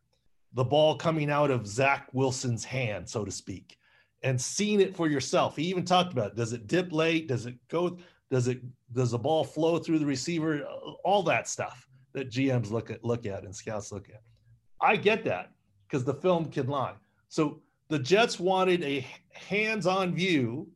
[0.54, 3.78] The ball coming out of Zach Wilson's hand, so to speak,
[4.24, 5.56] and seeing it for yourself.
[5.56, 7.28] He even talked about does it dip late?
[7.28, 7.98] Does it go?
[8.30, 8.62] Does it
[8.94, 10.64] does the ball flow through the receiver?
[11.04, 14.22] All that stuff that GMs look at look at and scouts look at.
[14.82, 15.52] I get that
[15.88, 16.94] because the film can lie.
[17.28, 20.70] So the Jets wanted a hands-on view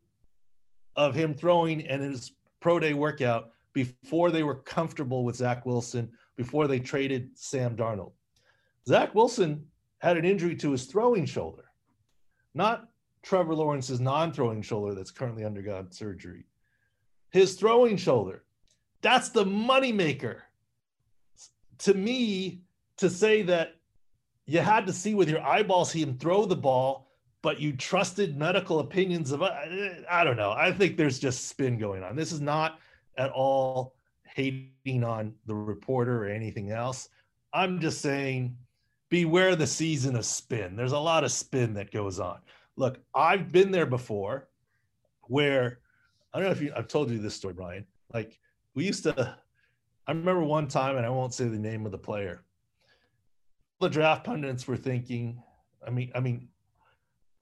[0.95, 6.11] of him throwing and his pro day workout before they were comfortable with Zach Wilson,
[6.35, 8.13] before they traded Sam Darnold.
[8.87, 9.65] Zach Wilson
[9.99, 11.65] had an injury to his throwing shoulder,
[12.53, 12.89] not
[13.23, 16.45] Trevor Lawrence's non-throwing shoulder that's currently undergone surgery
[17.33, 18.43] his throwing shoulder.
[19.01, 20.37] That's the moneymaker.
[21.79, 22.61] To me,
[22.97, 23.75] to say that
[24.45, 27.09] you had to see with your eyeballs him throw the ball,
[27.41, 29.51] but you trusted medical opinions of, uh,
[30.09, 30.51] I don't know.
[30.51, 32.15] I think there's just spin going on.
[32.15, 32.79] This is not
[33.17, 37.09] at all hating on the reporter or anything else.
[37.51, 38.55] I'm just saying,
[39.09, 40.75] beware the season of spin.
[40.75, 42.39] There's a lot of spin that goes on.
[42.75, 44.47] Look, I've been there before
[45.23, 45.79] where
[46.33, 47.85] I don't know if you, I've told you this story, Brian.
[48.13, 48.39] Like
[48.73, 49.37] we used to,
[50.07, 52.43] I remember one time, and I won't say the name of the player.
[53.79, 55.41] The draft pundits were thinking,
[55.85, 56.47] I mean, I mean,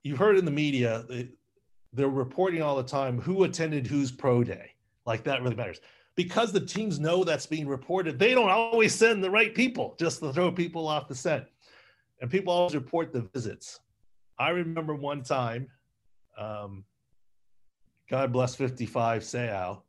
[0.02, 1.30] you've heard in the media, they,
[1.92, 4.72] they're reporting all the time who attended whose pro day.
[5.06, 5.80] Like that really matters.
[6.14, 10.20] Because the teams know that's being reported, they don't always send the right people just
[10.20, 11.44] to throw people off the scent.
[12.20, 13.80] And people always report the visits.
[14.38, 15.68] I remember one time,
[16.38, 16.84] um,
[18.10, 19.82] God bless 55 Seau,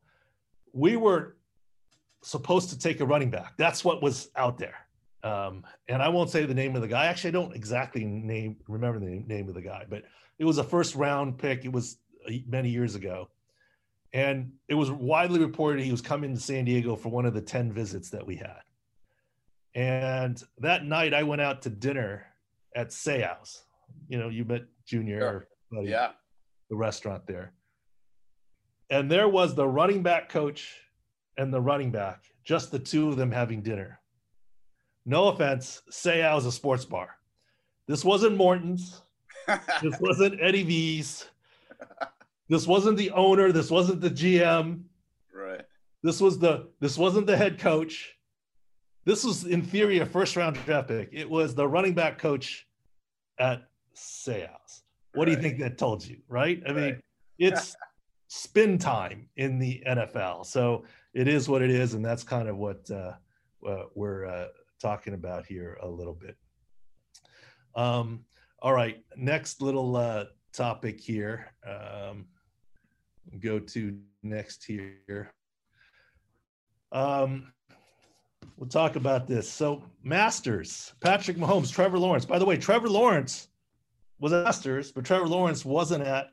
[0.73, 1.35] we were
[2.23, 3.53] supposed to take a running back.
[3.57, 4.75] That's what was out there.
[5.23, 7.05] Um, and I won't say the name of the guy.
[7.05, 10.03] Actually, I don't exactly name remember the name of the guy, but
[10.37, 11.63] it was a first round pick.
[11.63, 11.97] It was
[12.47, 13.29] many years ago,
[14.11, 17.41] and it was widely reported he was coming to San Diego for one of the
[17.41, 18.59] ten visits that we had.
[19.75, 22.25] And that night, I went out to dinner
[22.75, 23.63] at Seau's.
[24.09, 25.83] You know, you met Junior, sure.
[25.83, 26.11] yeah,
[26.69, 27.53] the restaurant there
[28.93, 30.75] and there was the running back coach
[31.37, 33.99] and the running back, just the two of them having dinner.
[35.03, 37.09] No offense, say I was a sports bar.
[37.87, 39.01] This wasn't Morton's.
[39.81, 41.25] this wasn't Eddie V's.
[42.49, 43.51] This wasn't the owner.
[43.51, 44.83] This wasn't the GM.
[45.33, 45.61] right.
[46.03, 48.13] This was the this wasn't the head coach.
[49.05, 51.09] This was in theory a first round draft pick.
[51.11, 52.67] It was the running back coach
[53.39, 53.63] at
[53.95, 54.83] Seau's.
[55.15, 56.17] What do you think that told you?
[56.27, 56.61] Right?
[56.67, 57.01] I mean,
[57.39, 57.75] it's
[58.35, 60.43] spin time in the NFL.
[60.43, 63.13] So it is what it is, and that's kind of what uh,
[63.67, 64.47] uh, we're uh,
[64.81, 66.35] talking about here a little bit.
[67.75, 68.25] Um,
[68.59, 71.53] all right, next little uh, topic here.
[71.63, 72.25] Um,
[73.39, 75.31] go to next here.
[76.91, 77.53] Um,
[78.57, 79.47] we'll talk about this.
[79.47, 82.25] So, Masters, Patrick Mahomes, Trevor Lawrence.
[82.25, 83.49] By the way, Trevor Lawrence
[84.19, 86.29] was at Masters, but Trevor Lawrence wasn't at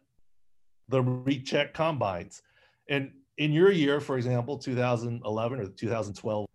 [0.91, 2.43] the recheck combines.
[2.89, 6.47] And in your year, for example, 2011 or 2012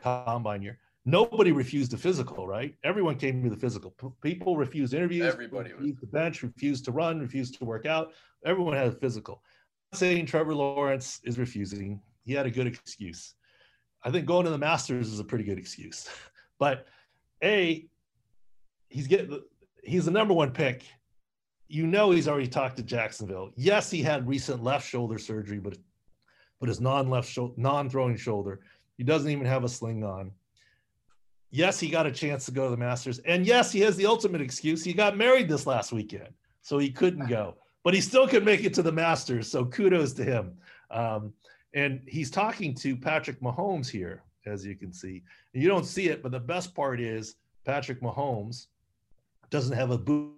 [0.00, 2.74] combine year, nobody refused a physical, right?
[2.84, 3.90] Everyone came to the physical.
[3.90, 5.32] P- People refused interviews.
[5.32, 5.92] Everybody was.
[6.00, 8.12] the bench, refused to run, refused to work out.
[8.46, 9.42] Everyone had a physical.
[9.92, 12.00] I'm saying Trevor Lawrence is refusing.
[12.24, 13.34] He had a good excuse.
[14.02, 16.08] I think going to the Masters is a pretty good excuse.
[16.56, 16.86] But
[17.42, 17.84] a,
[18.88, 19.40] he's getting
[19.82, 20.84] he's the number one pick.
[21.68, 23.50] You know he's already talked to Jacksonville.
[23.56, 25.76] Yes, he had recent left shoulder surgery, but
[26.60, 28.60] but his non-left shoulder, non-throwing shoulder,
[28.96, 30.30] he doesn't even have a sling on.
[31.50, 34.06] Yes, he got a chance to go to the Masters, and yes, he has the
[34.06, 34.82] ultimate excuse.
[34.82, 36.28] He got married this last weekend,
[36.62, 39.50] so he couldn't go, but he still could make it to the Masters.
[39.50, 40.56] So kudos to him.
[40.90, 41.32] Um,
[41.74, 45.22] and he's talking to Patrick Mahomes here, as you can see.
[45.52, 48.66] And you don't see it, but the best part is Patrick Mahomes
[49.50, 50.32] doesn't have a boot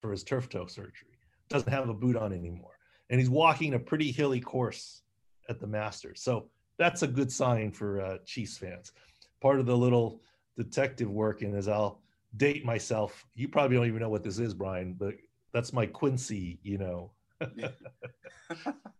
[0.00, 2.78] for his turf toe surgery, doesn't have a boot on anymore.
[3.10, 5.02] And he's walking a pretty hilly course
[5.48, 6.22] at the Masters.
[6.22, 8.92] So that's a good sign for uh, Chiefs fans.
[9.40, 10.20] Part of the little
[10.56, 12.00] detective work, and as I'll
[12.36, 15.14] date myself, you probably don't even know what this is, Brian, but
[15.52, 17.10] that's my Quincy, you know.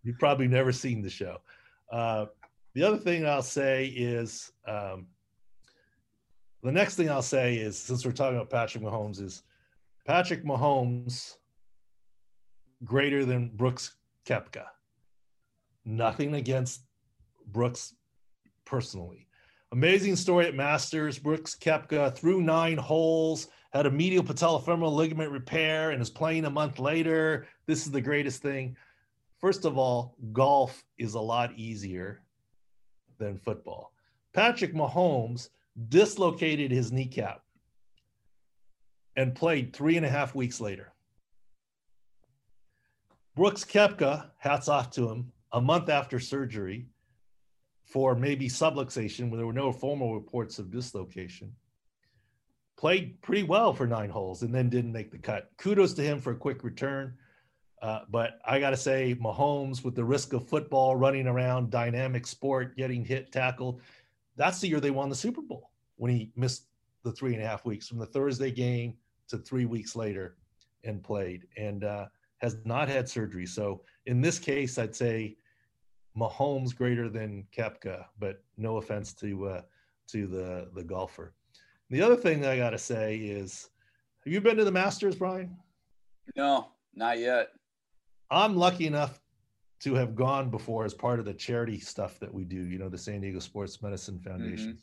[0.02, 1.38] You've probably never seen the show.
[1.90, 2.26] Uh,
[2.74, 5.06] the other thing I'll say is um,
[6.62, 9.42] the next thing I'll say is since we're talking about Patrick Mahomes, is
[10.04, 11.34] Patrick Mahomes
[12.84, 13.94] greater than Brooks
[14.26, 14.64] Koepka.
[15.84, 16.82] Nothing against
[17.46, 17.94] Brooks
[18.64, 19.28] personally.
[19.70, 21.18] Amazing story at Masters.
[21.18, 26.50] Brooks Koepka threw nine holes, had a medial patellofemoral ligament repair, and is playing a
[26.50, 27.46] month later.
[27.66, 28.76] This is the greatest thing.
[29.40, 32.22] First of all, golf is a lot easier
[33.18, 33.92] than football.
[34.32, 35.48] Patrick Mahomes
[35.88, 37.42] dislocated his kneecap
[39.16, 40.92] and played three and a half weeks later.
[43.34, 46.86] Brooks Koepka, hats off to him, a month after surgery
[47.84, 51.54] for maybe subluxation, where there were no formal reports of dislocation,
[52.76, 55.50] played pretty well for nine holes and then didn't make the cut.
[55.56, 57.14] Kudos to him for a quick return.
[57.80, 62.26] Uh, but I got to say, Mahomes, with the risk of football, running around, dynamic
[62.26, 63.80] sport, getting hit, tackled,
[64.36, 66.66] that's the year they won the Super Bowl when he missed
[67.02, 68.94] the three and a half weeks from the Thursday game
[69.28, 70.36] to three weeks later
[70.84, 72.06] and played and uh,
[72.38, 73.46] has not had surgery.
[73.46, 75.36] So in this case, I'd say
[76.16, 79.62] Mahomes greater than Koepka, but no offense to uh,
[80.08, 81.34] to the the golfer.
[81.90, 83.68] The other thing I got to say is,
[84.24, 85.56] have you been to the Masters, Brian?
[86.36, 87.48] No, not yet.
[88.30, 89.20] I'm lucky enough
[89.80, 92.88] to have gone before as part of the charity stuff that we do, you know,
[92.88, 94.78] the San Diego Sports Medicine Foundation.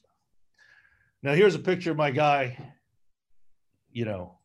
[1.23, 2.58] Now, here's a picture of my guy,
[3.91, 4.38] you know,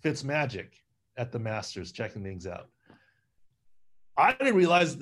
[0.00, 0.82] Fitz Magic
[1.16, 2.68] at the Masters, checking things out.
[4.16, 4.96] I didn't realize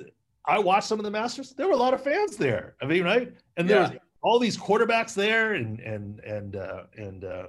[0.45, 1.51] I watched some of the Masters.
[1.51, 2.75] There were a lot of fans there.
[2.81, 3.33] I mean, right?
[3.57, 3.89] And Yeah.
[3.89, 7.47] was all these quarterbacks there and and and uh, and uh,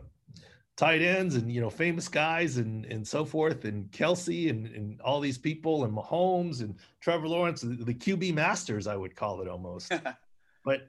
[0.77, 5.01] tight ends and you know famous guys and and so forth and Kelce and and
[5.01, 9.41] all these people and Mahomes and Trevor Lawrence the, the QB Masters I would call
[9.41, 9.91] it almost
[10.65, 10.89] but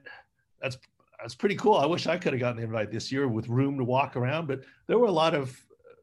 [0.60, 0.76] that's
[1.20, 3.78] that's pretty cool I wish I could have gotten the invite this year with room
[3.78, 5.50] to walk around but there were a lot of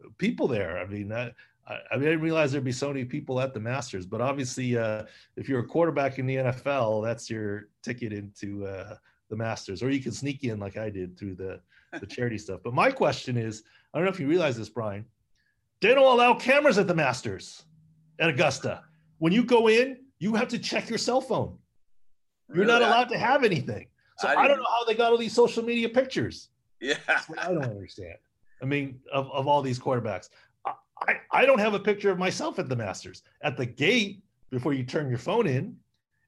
[0.03, 1.31] uh, people there I mean I,
[1.67, 5.03] I I didn't realize there'd be so many people at the Masters but obviously uh,
[5.35, 8.95] if you're a quarterback in the NFL that's your ticket into uh,
[9.29, 11.59] the Masters or you can sneak in like I did through the
[11.99, 12.61] the charity stuff.
[12.63, 13.63] But my question is,
[13.93, 15.05] I don't know if you realize this, Brian.
[15.81, 17.63] They don't allow cameras at the Masters
[18.19, 18.83] at Augusta.
[19.19, 21.57] When you go in, you have to check your cell phone.
[22.53, 23.87] You're not allowed to have anything.
[24.17, 26.49] So I I, don't know how they got all these social media pictures.
[26.79, 26.97] Yeah.
[27.37, 28.15] I don't understand.
[28.61, 30.29] I mean, of, of all these quarterbacks,
[30.65, 30.73] I,
[31.07, 33.23] I, I don't have a picture of myself at the Masters.
[33.41, 35.75] At the gate, before you turn your phone in,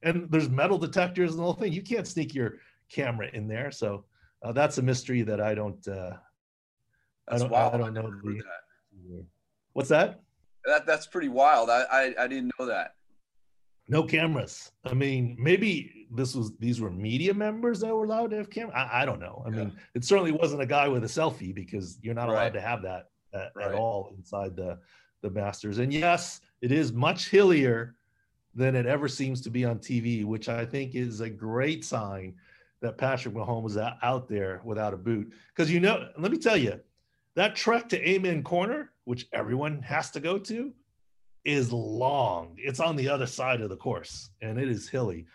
[0.02, 1.72] and there's metal detectors and the whole thing.
[1.72, 2.58] You can't sneak your
[2.90, 3.70] camera in there.
[3.70, 4.04] So
[4.42, 5.86] uh, that's a mystery that I don't.
[5.86, 6.12] Uh,
[7.28, 7.50] I That's don't.
[7.50, 7.74] wild.
[7.74, 8.10] I don't know.
[8.22, 9.24] The, that.
[9.72, 10.20] what's that?
[10.64, 11.70] That that's pretty wild.
[11.70, 12.94] I, I, I didn't know that.
[13.88, 14.70] No cameras.
[14.84, 18.74] I mean, maybe this was these were media members that were allowed to have camera.
[18.76, 19.42] I, I don't know.
[19.46, 19.56] I Yeah.
[19.56, 22.52] mean, it certainly wasn't a guy with a selfie because you're not allowed Right.
[22.54, 23.68] to have that at, Right.
[23.68, 24.78] at all inside the
[25.20, 25.78] the Masters.
[25.78, 27.96] And yes, it is much hillier
[28.54, 32.36] than it ever seems to be on TV, which I think is a great sign
[32.82, 35.32] that Patrick Mahomes is out, out there without a boot.
[35.48, 36.78] Because you know, let me tell you,
[37.34, 40.72] that trek to Amen Corner, which everyone has to go to,
[41.44, 42.54] is long.
[42.56, 45.26] It's on the other side of the course, and it is hilly.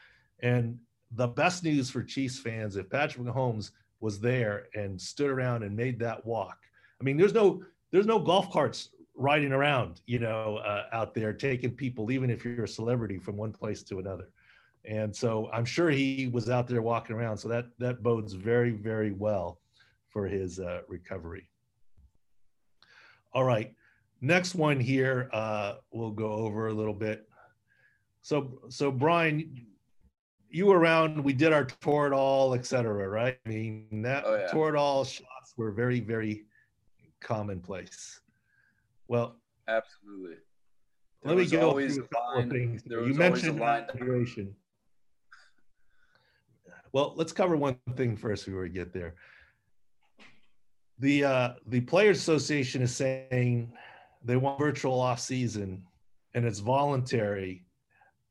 [0.42, 0.78] And
[1.12, 5.76] the best news for Chiefs fans, if Patrick Mahomes was there and stood around and
[5.76, 6.58] made that walk,
[7.00, 11.34] I mean, there's no there's no golf carts riding around, you know, uh, out there
[11.34, 14.30] taking people, even if you're a celebrity, from one place to another.
[14.86, 17.38] And so I'm sure he was out there walking around.
[17.38, 19.60] So that that bodes very very well
[20.10, 21.50] for his uh, recovery.
[23.34, 23.74] All right,
[24.24, 27.28] next one here uh, we'll go over a little bit.
[28.22, 29.66] So so Brian,
[30.50, 31.22] you were around.
[31.24, 33.38] We did our Toradol, et cetera, right?
[33.46, 34.48] I mean that Oh, yeah.
[34.52, 36.46] Toradol shots were very very
[37.22, 38.22] commonplace.
[39.08, 39.36] Well,
[39.68, 40.36] Absolutely.
[41.24, 42.84] There let me go always through a couple line- of things.
[42.90, 44.54] You mentioned line- hydration.
[46.92, 49.16] Well, let's cover one thing first before we get there.
[51.00, 53.72] The uh, the Players Association is saying
[54.24, 55.84] they want virtual off season
[56.34, 57.66] and it's voluntary.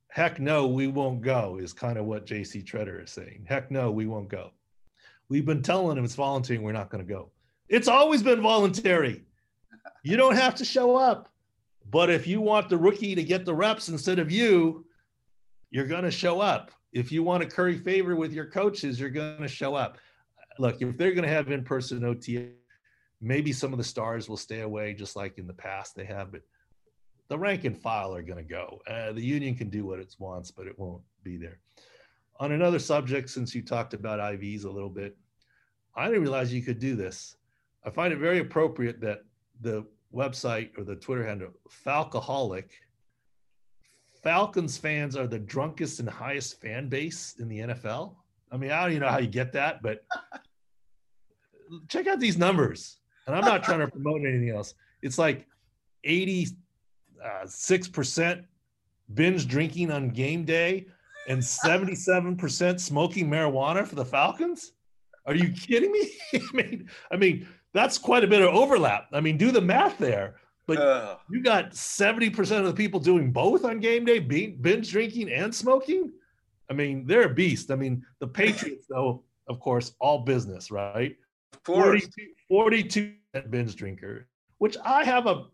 [0.09, 3.47] Heck no, we won't go, is kind of what JC Tretter is saying.
[3.49, 4.53] Heck no, we won't go.
[5.29, 7.31] We've been telling them it's voluntary, we're not going to go.
[7.69, 9.25] It's always been voluntary.
[10.03, 11.31] You don't have to show up.
[11.91, 14.85] But if you want the rookie to get the reps instead of you,
[15.71, 16.71] you're going to show up.
[16.93, 19.99] If you want to curry favor with your coaches, you're going to show up.
[20.59, 22.51] Look, if they're going to have in person OTA,
[23.23, 26.33] maybe some of the stars will stay away just like in the past they have,
[26.33, 26.43] but
[27.29, 28.83] the rank and file are going to go.
[28.87, 31.61] Uh, the union can do what it wants, but it won't be there.
[32.41, 35.17] On another subject, since you talked about IVs a little bit,
[35.95, 37.37] I didn't realize you could do this.
[37.85, 39.21] I find it very appropriate that
[39.61, 41.51] the website or the Twitter handle
[41.87, 42.71] Falcoholic.
[44.23, 48.15] Falcons fans are the drunkest and highest fan base in the NFL.
[48.51, 50.05] I mean, I don't even know how you get that, but
[51.89, 52.99] check out these numbers.
[53.27, 54.75] And I'm not trying to promote anything else.
[55.03, 55.47] It's like
[56.07, 58.45] 86%
[59.15, 60.87] binge drinking on game day
[61.29, 64.73] and 77% smoking marijuana for the Falcons.
[65.27, 66.11] Are you kidding me?
[66.35, 69.09] I mean, I mean, that's quite a bit of overlap.
[69.13, 70.37] I mean, do the math there.
[70.67, 71.19] But Ugh.
[71.31, 76.13] you got 70% of the people doing both on game day, binge drinking and smoking.
[76.71, 77.71] I mean, they're a beast.
[77.71, 81.17] I mean, the Patriots, though, of course, all business, right?
[81.65, 82.09] Course.
[82.17, 83.15] 42, 42
[83.51, 84.29] binge drinker,
[84.59, 85.45] which I have a,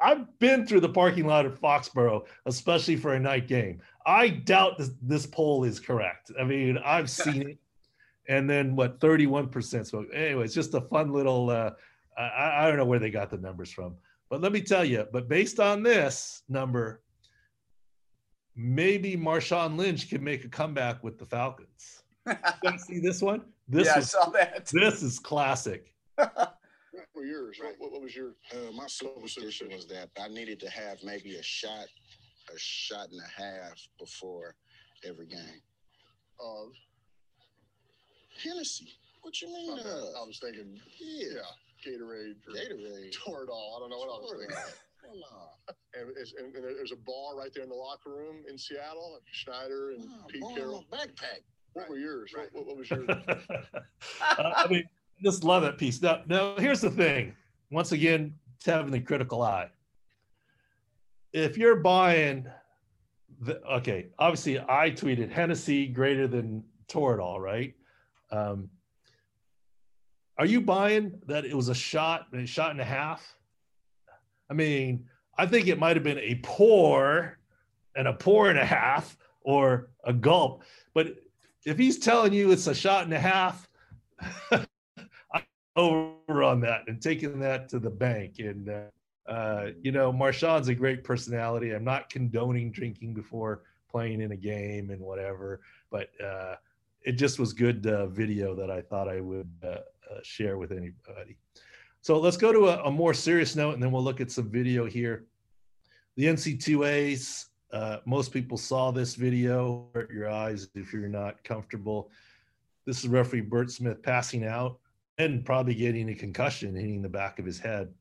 [0.00, 3.80] I've been through the parking lot at Foxborough, especially for a night game.
[4.06, 6.30] I doubt this, this poll is correct.
[6.40, 7.58] I mean, I've seen it.
[8.28, 10.08] And then what, 31% smoke.
[10.12, 11.70] Anyway, it's just a fun little, uh,
[12.18, 13.94] I, I don't know where they got the numbers from.
[14.28, 17.02] But let me tell you, but based on this number,
[18.56, 22.02] maybe Marshawn Lynch can make a comeback with the Falcons.
[22.64, 23.42] You see this one?
[23.68, 24.66] This yeah, I is saw that.
[24.72, 25.92] this is classic.
[26.92, 27.58] What were yours?
[27.62, 27.74] Right.
[27.78, 28.30] What, what was your?
[28.52, 31.86] Uh, my superstition was that I needed to have maybe a shot,
[32.48, 34.54] a shot and a half before
[35.06, 35.60] every game.
[36.40, 36.68] Of
[38.42, 38.88] Hennessy.
[39.22, 39.78] What you mean?
[39.78, 41.40] I Uh, was thinking, yeah, yeah,
[41.92, 43.12] Gatorade, or Gatorade.
[43.14, 43.76] Toradol.
[43.76, 44.56] I don't know what I was thinking.
[45.02, 45.48] Come on.
[45.98, 49.18] And, it's, and, and there's a bar right there in the locker room in Seattle.
[49.32, 50.84] Schneider and Oh, Pete Carroll.
[50.92, 51.40] backpack.
[51.76, 52.32] What were yours?
[52.34, 52.48] Right.
[52.52, 53.04] What, what was your?
[54.38, 54.84] Uh, I mean,
[55.22, 56.00] just love that piece.
[56.00, 57.34] Now, now here's the thing.
[57.70, 59.68] Once again, having the critical eye.
[61.32, 62.46] If you're buying,
[63.40, 67.74] the, okay, obviously I tweeted Hennessy greater than Toradol, right?
[68.30, 68.70] Um,
[70.38, 73.36] are you buying that it was a shot, a shot and a half?
[74.50, 75.06] I mean,
[75.36, 77.38] I think it might have been a pour
[77.94, 80.62] and a pour and a half or a gulp,
[80.94, 81.14] but
[81.66, 83.68] if he's telling you it's a shot and a half,
[84.50, 85.42] I'm
[85.74, 88.38] over on that and taking that to the bank.
[88.38, 91.72] And uh, uh, you know, Marshawn's a great personality.
[91.72, 95.60] I'm not condoning drinking before playing in a game and whatever,
[95.90, 96.54] but uh,
[97.02, 99.78] it just was good uh, video that I thought I would uh,
[100.22, 101.36] share with anybody.
[102.00, 104.48] So let's go to a, a more serious note, and then we'll look at some
[104.48, 105.24] video here.
[106.14, 107.46] The NCAAs
[107.76, 109.86] uh, most people saw this video.
[109.94, 112.10] Hurt your eyes if you're not comfortable.
[112.86, 114.78] This is referee Bert Smith passing out
[115.18, 117.92] and probably getting a concussion, hitting the back of his head.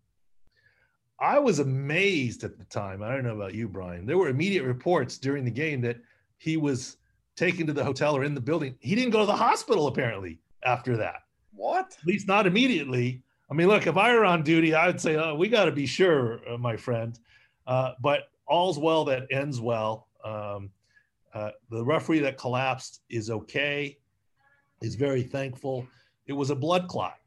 [1.19, 3.03] I was amazed at the time.
[3.03, 4.05] I don't know about you, Brian.
[4.05, 5.97] There were immediate reports during the game that
[6.37, 6.95] he was
[7.35, 8.75] taken to the hotel or in the building.
[8.79, 11.23] He didn't go to the hospital apparently after that.
[11.53, 11.97] What?
[11.99, 13.23] At least not immediately.
[13.51, 15.71] I mean, look, if I were on duty, I would say, oh, we got to
[15.73, 17.19] be sure, uh, my friend.
[17.67, 20.07] Uh, but all's well that ends well.
[20.23, 20.69] Um,
[21.33, 23.97] uh, the referee that collapsed is okay.
[24.81, 25.85] He's very thankful.
[26.27, 27.17] It was a blood clot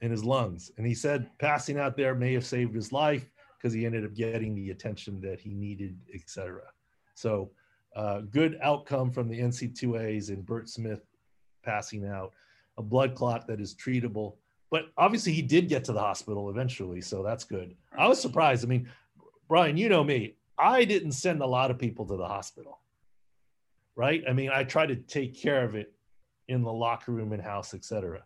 [0.00, 0.70] in his lungs.
[0.76, 4.14] And he said passing out there may have saved his life because he ended up
[4.14, 6.62] getting the attention that he needed, etc.
[7.14, 7.50] So,
[7.94, 11.02] uh, good outcome from the NCAAs and Bert Smith
[11.62, 12.32] passing out,
[12.78, 14.36] a blood clot that is treatable.
[14.70, 17.74] But obviously, he did get to the hospital eventually, so that's good.
[17.98, 18.64] I was surprised.
[18.64, 18.88] I mean,
[19.48, 22.80] Brian, you know me, I didn't send a lot of people to the hospital,
[23.96, 24.22] right?
[24.28, 25.92] I mean, I try to take care of it
[26.48, 28.22] in the locker room and house, etc.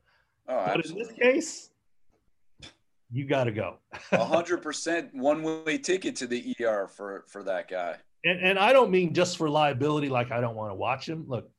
[0.48, 1.70] Oh, But in this case,
[3.10, 3.78] you got to go.
[4.12, 7.96] A hundred percent one way ticket to the ER for for that guy.
[8.24, 11.24] and and I don't mean just for liability, like I don't want to watch him.
[11.28, 11.50] Look,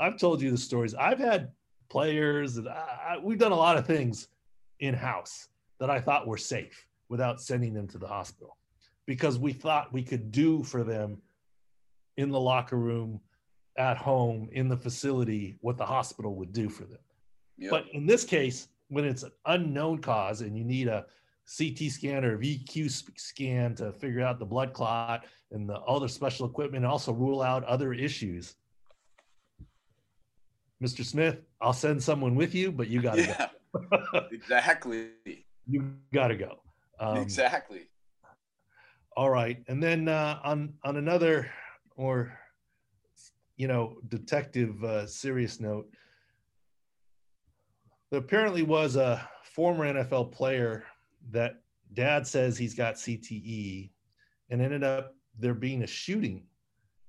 [0.00, 0.94] I've told you the stories.
[0.94, 1.50] I've had
[1.90, 4.28] players that I, I, we've done a lot of things
[4.80, 5.48] in house
[5.80, 8.57] that I thought were safe without sending them to the hospital
[9.08, 11.16] because we thought we could do for them
[12.18, 13.18] in the locker room,
[13.78, 16.98] at home, in the facility, what the hospital would do for them.
[17.56, 17.70] Yep.
[17.70, 21.06] But in this case, when it's an unknown cause and you need a
[21.56, 26.06] CT scan or a VQ scan to figure out the blood clot and the other
[26.06, 28.56] special equipment, and also rule out other issues.
[30.84, 31.02] Mr.
[31.02, 34.26] Smith, I'll send someone with you, but you got to yeah, go.
[34.32, 35.08] exactly.
[35.66, 36.58] you got to go.
[37.00, 37.87] Um, exactly.
[39.18, 41.50] All right, and then uh, on on another
[41.96, 42.38] or
[43.56, 45.92] you know detective uh, serious note,
[48.12, 50.84] there apparently was a former NFL player
[51.32, 51.56] that
[51.94, 53.90] dad says he's got CTE,
[54.50, 56.44] and ended up there being a shooting,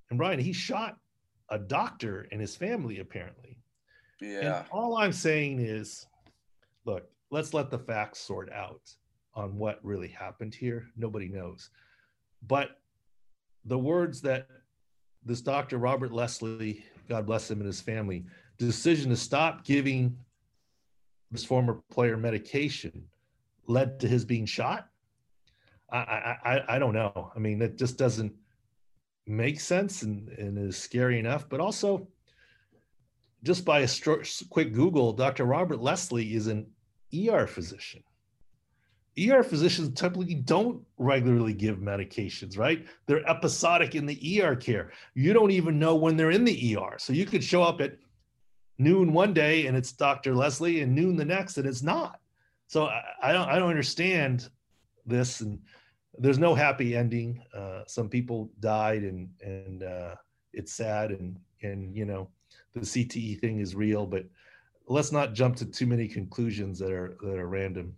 [0.09, 0.97] and Brian he shot
[1.49, 3.59] a doctor and his family apparently.
[4.19, 4.61] Yeah.
[4.61, 6.07] And all I'm saying is,
[6.85, 8.81] look, let's let the facts sort out
[9.35, 10.87] on what really happened here.
[10.97, 11.69] Nobody knows.
[12.45, 12.79] But
[13.65, 14.47] the words that
[15.25, 15.77] this Dr.
[15.77, 18.25] Robert Lesslie, God bless him and his family,
[18.57, 20.17] decision to stop giving
[21.31, 23.05] this former player medication
[23.67, 24.89] led to his being shot.
[25.91, 27.31] I I I, don't know.
[27.35, 28.33] I mean, it just doesn't
[29.25, 32.07] make sense and, and is scary enough, but also
[33.43, 33.89] just by a
[34.49, 35.45] quick Google, Dr.
[35.45, 36.67] Robert Lesslie is an
[37.15, 38.03] ER physician.
[39.17, 42.85] ER physicians typically don't regularly give medications, right?
[43.05, 44.91] They're episodic in the ER care.
[45.13, 46.95] You don't even know when they're in the ER.
[46.97, 47.97] So you could show up at
[48.77, 50.33] noon one day and it's Dr.
[50.33, 52.19] Lesslie and noon the next and it's not.
[52.67, 54.49] So I, I don't I don't understand
[55.05, 55.59] this and
[56.17, 57.41] there's no happy ending.
[57.53, 60.15] Uh, some people died and and uh,
[60.53, 62.29] it's sad and and you know
[62.73, 64.25] the CTE thing is real, but
[64.87, 67.93] let's not jump to too many conclusions that are that are random.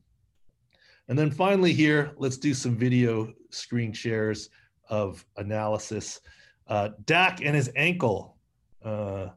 [1.12, 4.50] And then finally here, let's do some video screen shares
[4.88, 6.22] of analysis.
[6.70, 8.38] Uh, Dak and his ankle.
[8.82, 9.28] Uh,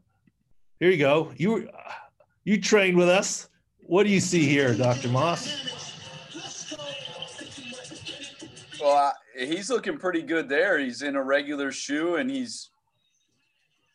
[0.78, 1.32] here you go.
[1.36, 1.68] You
[2.44, 3.48] you trained with us.
[3.86, 5.08] What do you see here, Dr.
[5.08, 5.52] Moss?
[8.80, 10.78] Well, uh, he's looking pretty good there.
[10.78, 12.70] He's in a regular shoe and he's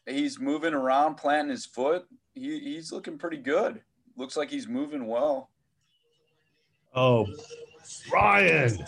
[0.05, 2.03] he's moving around, planting his foot.
[2.33, 3.79] He, he's looking pretty good.
[4.17, 5.49] Looks like he's moving well.
[6.93, 7.25] Oh,
[8.09, 8.85] Brian.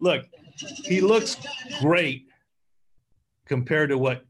[0.00, 0.24] Look,
[0.84, 1.36] he looks
[1.80, 2.26] great
[3.46, 4.24] compared to what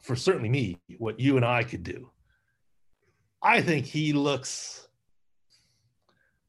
[0.00, 2.10] for certainly me, what you and I could do.
[3.42, 4.86] I think he looks,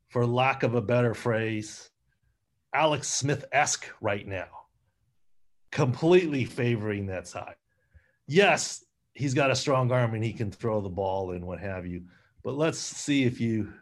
[0.09, 1.89] for lack of a better phrase,
[2.73, 4.47] Alex Smith esque right now,
[5.71, 7.55] completely favoring that side.
[8.28, 11.86] Yes, he's got a strong arm and he can throw the ball and what have
[11.86, 12.03] you.
[12.43, 13.73] But let's see if you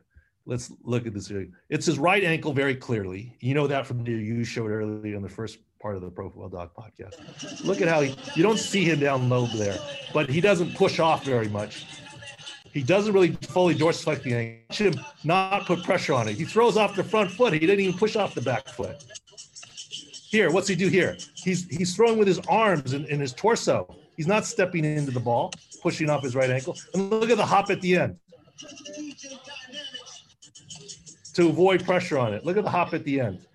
[0.46, 1.28] let's look at this.
[1.28, 1.52] video.
[1.70, 3.36] It's his right ankle very clearly.
[3.40, 6.30] You know that from the you showed earlier in the first part of the Pro
[6.30, 7.64] Football Doc podcast.
[7.64, 9.78] Look at how he, you don't see him down low there,
[10.14, 11.86] but he doesn't push off very much.
[12.72, 14.76] He doesn't really fully dorsiflex the ankle.
[14.76, 16.36] Him not put pressure on it.
[16.36, 17.54] He throws off the front foot.
[17.54, 19.04] He didn't even push off the back foot.
[20.30, 21.16] Here, what's he do here?
[21.36, 23.96] He's he's throwing with his arms and, and his torso.
[24.18, 25.52] He's not stepping into the ball,
[25.84, 26.76] pushing off his right ankle.
[26.96, 28.18] And look at the hop at the end
[31.34, 32.46] to avoid pressure on it.
[32.46, 33.46] Look at the hop at the end.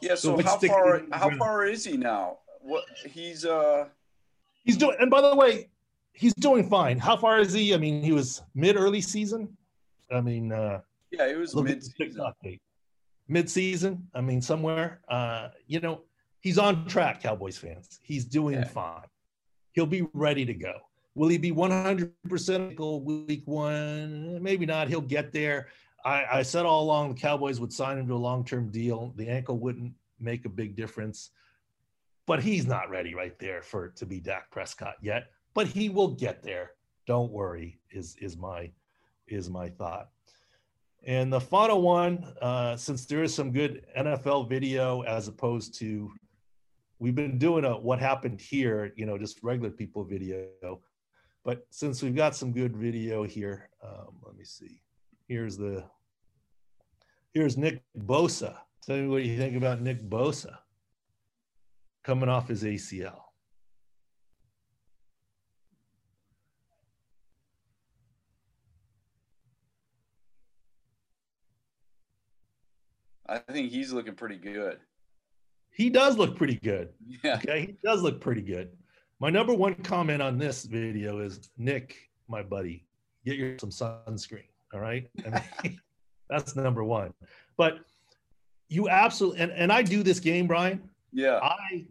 [0.00, 0.14] Yeah.
[0.14, 2.38] So So, how far it in the how far is he now?
[2.60, 3.88] What he's uh
[4.64, 5.70] He's doing, and by the way,
[6.12, 6.98] he's doing fine.
[6.98, 7.72] How far is he?
[7.72, 9.56] I mean, he was mid early season.
[10.12, 10.80] I mean, uh,
[11.10, 12.22] Yeah, it was mid season.
[13.30, 15.00] Mid-season, I mean, somewhere.
[15.08, 16.02] Uh, you know,
[16.40, 18.00] he's on track, Cowboys fans.
[18.02, 18.64] He's doing Yeah.
[18.64, 19.04] fine.
[19.72, 20.80] He'll be ready to go.
[21.14, 24.42] Will he be 100% ankle week one?
[24.42, 24.88] Maybe not.
[24.88, 25.68] He'll get there.
[26.08, 29.12] I, I said all along the Cowboys would sign him to a long-term deal.
[29.16, 31.30] The ankle wouldn't make a big difference,
[32.26, 35.26] but he's not ready right there for to be Dak Prescott yet.
[35.52, 36.72] But he will get there.
[37.06, 37.78] Don't worry.
[37.90, 38.70] Is is my
[39.26, 40.08] is my thought.
[41.04, 46.10] And the final one, uh, since there is some good NFL video as opposed to,
[46.98, 50.46] we've been doing a what happened here, you know, just regular people video.
[51.44, 54.80] But since we've got some good video here, um, let me see.
[55.28, 55.84] Here's the,
[57.38, 58.56] here's Nick Bosa.
[58.84, 60.58] Tell me what you think about Nick Bosa
[62.02, 63.20] coming off his ACL.
[73.28, 74.78] I think he's looking pretty good.
[75.70, 76.88] He does look pretty good.
[77.22, 77.36] Yeah.
[77.36, 78.70] Okay, he does look pretty good.
[79.20, 82.84] My number one comment on this video is Nick, my buddy,
[83.24, 84.48] get your some sunscreen.
[84.74, 85.80] All right, I mean,
[86.28, 87.12] that's number one.
[87.56, 87.78] But
[88.68, 90.88] you absolutely and, and I do this game, Brian.
[91.12, 91.38] Yeah.
[91.42, 91.86] I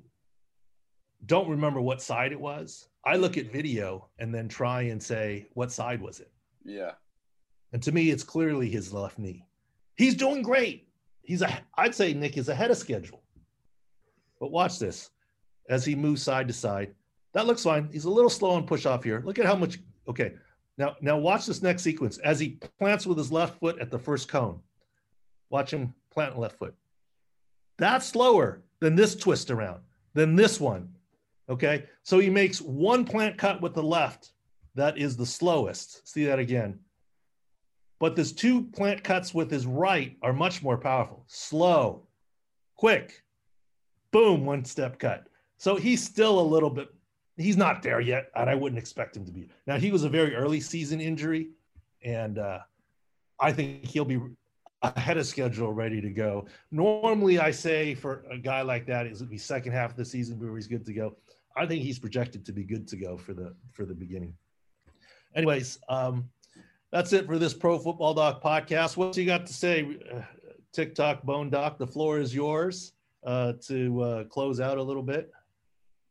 [1.26, 2.88] don't remember what side it was.
[3.06, 6.32] I look at video and then try and say what side was it.
[6.64, 6.92] Yeah.
[7.74, 9.46] And to me, it's clearly his left knee.
[9.96, 10.88] He's doing great.
[11.24, 13.22] He's a, I'd say Nick is ahead of schedule.
[14.40, 15.10] But watch this
[15.70, 16.94] as he moves side to side.
[17.34, 17.90] That looks fine.
[17.92, 19.22] He's a little slow on push off here.
[19.26, 19.80] Look at how much.
[20.08, 20.34] Okay.
[20.78, 24.00] Now, now watch this next sequence as he plants with his left foot at the
[24.00, 24.60] first cone.
[25.50, 26.76] Watch him plant left foot.
[27.78, 29.82] That's slower than this twist around,
[30.14, 30.90] than this one.
[31.50, 31.86] Okay.
[32.04, 34.32] So he makes one plant cut with the left.
[34.76, 36.08] That is the slowest.
[36.08, 36.80] See that again.
[38.00, 41.24] But there's two plant cuts with his right are much more powerful.
[41.28, 42.04] Slow,
[42.76, 43.24] quick,
[44.12, 45.28] boom, one step cut.
[45.58, 46.90] So he's still a little bit,
[47.38, 49.48] he's not there yet, and I wouldn't expect him to be.
[49.66, 51.50] Now, he was a very early season injury,
[52.04, 52.60] and uh,
[53.40, 54.20] I think he'll be
[54.82, 56.46] ahead of schedule, ready to go.
[56.72, 60.06] Normally, I say for a guy like that, it would be second half of the
[60.06, 61.16] season where he's good to go.
[61.56, 64.34] I think he's projected to be good to go for the for the beginning.
[65.36, 66.30] Anyways, um,
[66.92, 68.98] that's it for this Pro Football Doc podcast.
[68.98, 70.22] What you got to say, uh,
[70.72, 71.78] TikTok Bone Doc?
[71.78, 72.94] The floor is yours
[73.26, 75.32] uh, to uh, close out a little bit.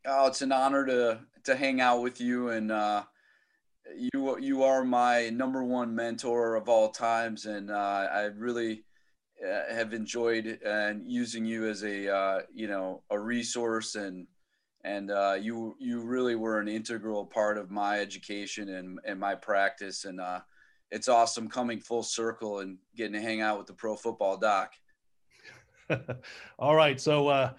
[0.09, 3.02] Oh, it's an honor to to hang out with you, and uh,
[3.96, 8.84] you you are my number one mentor of all times, and uh, I really
[9.44, 14.28] uh, have enjoyed and using you as a uh, you know a resource, and
[14.84, 19.34] and uh, you you really were an integral part of my education and and my
[19.34, 20.40] practice, and uh,
[20.92, 24.72] it's awesome coming full circle and getting to hang out with the Pro Football Doc.
[26.61, 27.50] All right, so.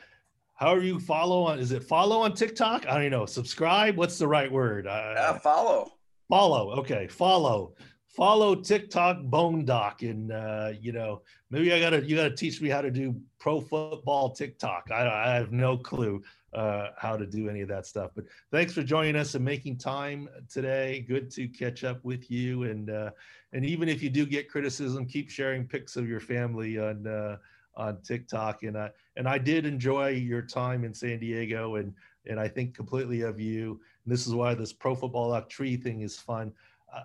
[0.59, 1.59] Uh, how are you follow on?
[1.59, 2.87] Is it follow on TikTok?
[2.87, 3.25] I don't know.
[3.25, 3.97] Subscribe.
[3.97, 4.87] What's the right word?
[4.87, 5.93] Uh, Yeah, follow.
[6.29, 6.71] Follow.
[6.79, 7.75] Okay, follow.
[8.09, 12.69] Follow TikTok Bone Doc, and uh, you know maybe I gotta you gotta teach me
[12.69, 14.89] how to do pro football TikTok.
[14.91, 18.11] I, I have no clue uh, how to do any of that stuff.
[18.15, 21.05] But thanks for joining us and making time today.
[21.07, 23.11] Good to catch up with you, and uh,
[23.53, 27.37] and even if you do get criticism, keep sharing pics of your family on uh,
[27.77, 28.63] on TikTok.
[28.63, 31.93] And I and I did enjoy your time in San Diego, and
[32.25, 33.79] and I think completely of you.
[34.03, 36.51] And this is why this Pro Football Tree thing is fun.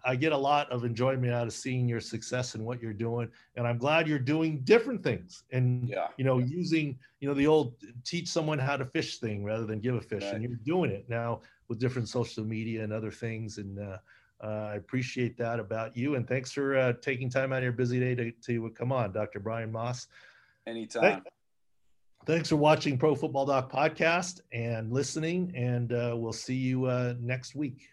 [0.07, 3.29] I get a lot of enjoyment out of seeing your success and what you're doing,
[3.57, 5.43] and I'm glad you're doing different things.
[5.53, 6.09] And Yeah.
[6.17, 9.81] you know, using you know the old teach someone how to fish thing rather than
[9.81, 10.35] give a fish, Right.
[10.35, 13.59] and you're doing it now with different social media and other things.
[13.59, 13.99] And uh,
[14.43, 16.15] uh, I appreciate that about you.
[16.15, 19.13] And thanks for uh, taking time out of your busy day to to come on,
[19.13, 19.41] Dr.
[19.41, 20.07] Brian Moss.
[20.67, 21.23] Anytime.
[22.25, 27.15] Thanks for watching Pro Football Doc podcast and listening, and uh, we'll see you uh,
[27.19, 27.89] next week.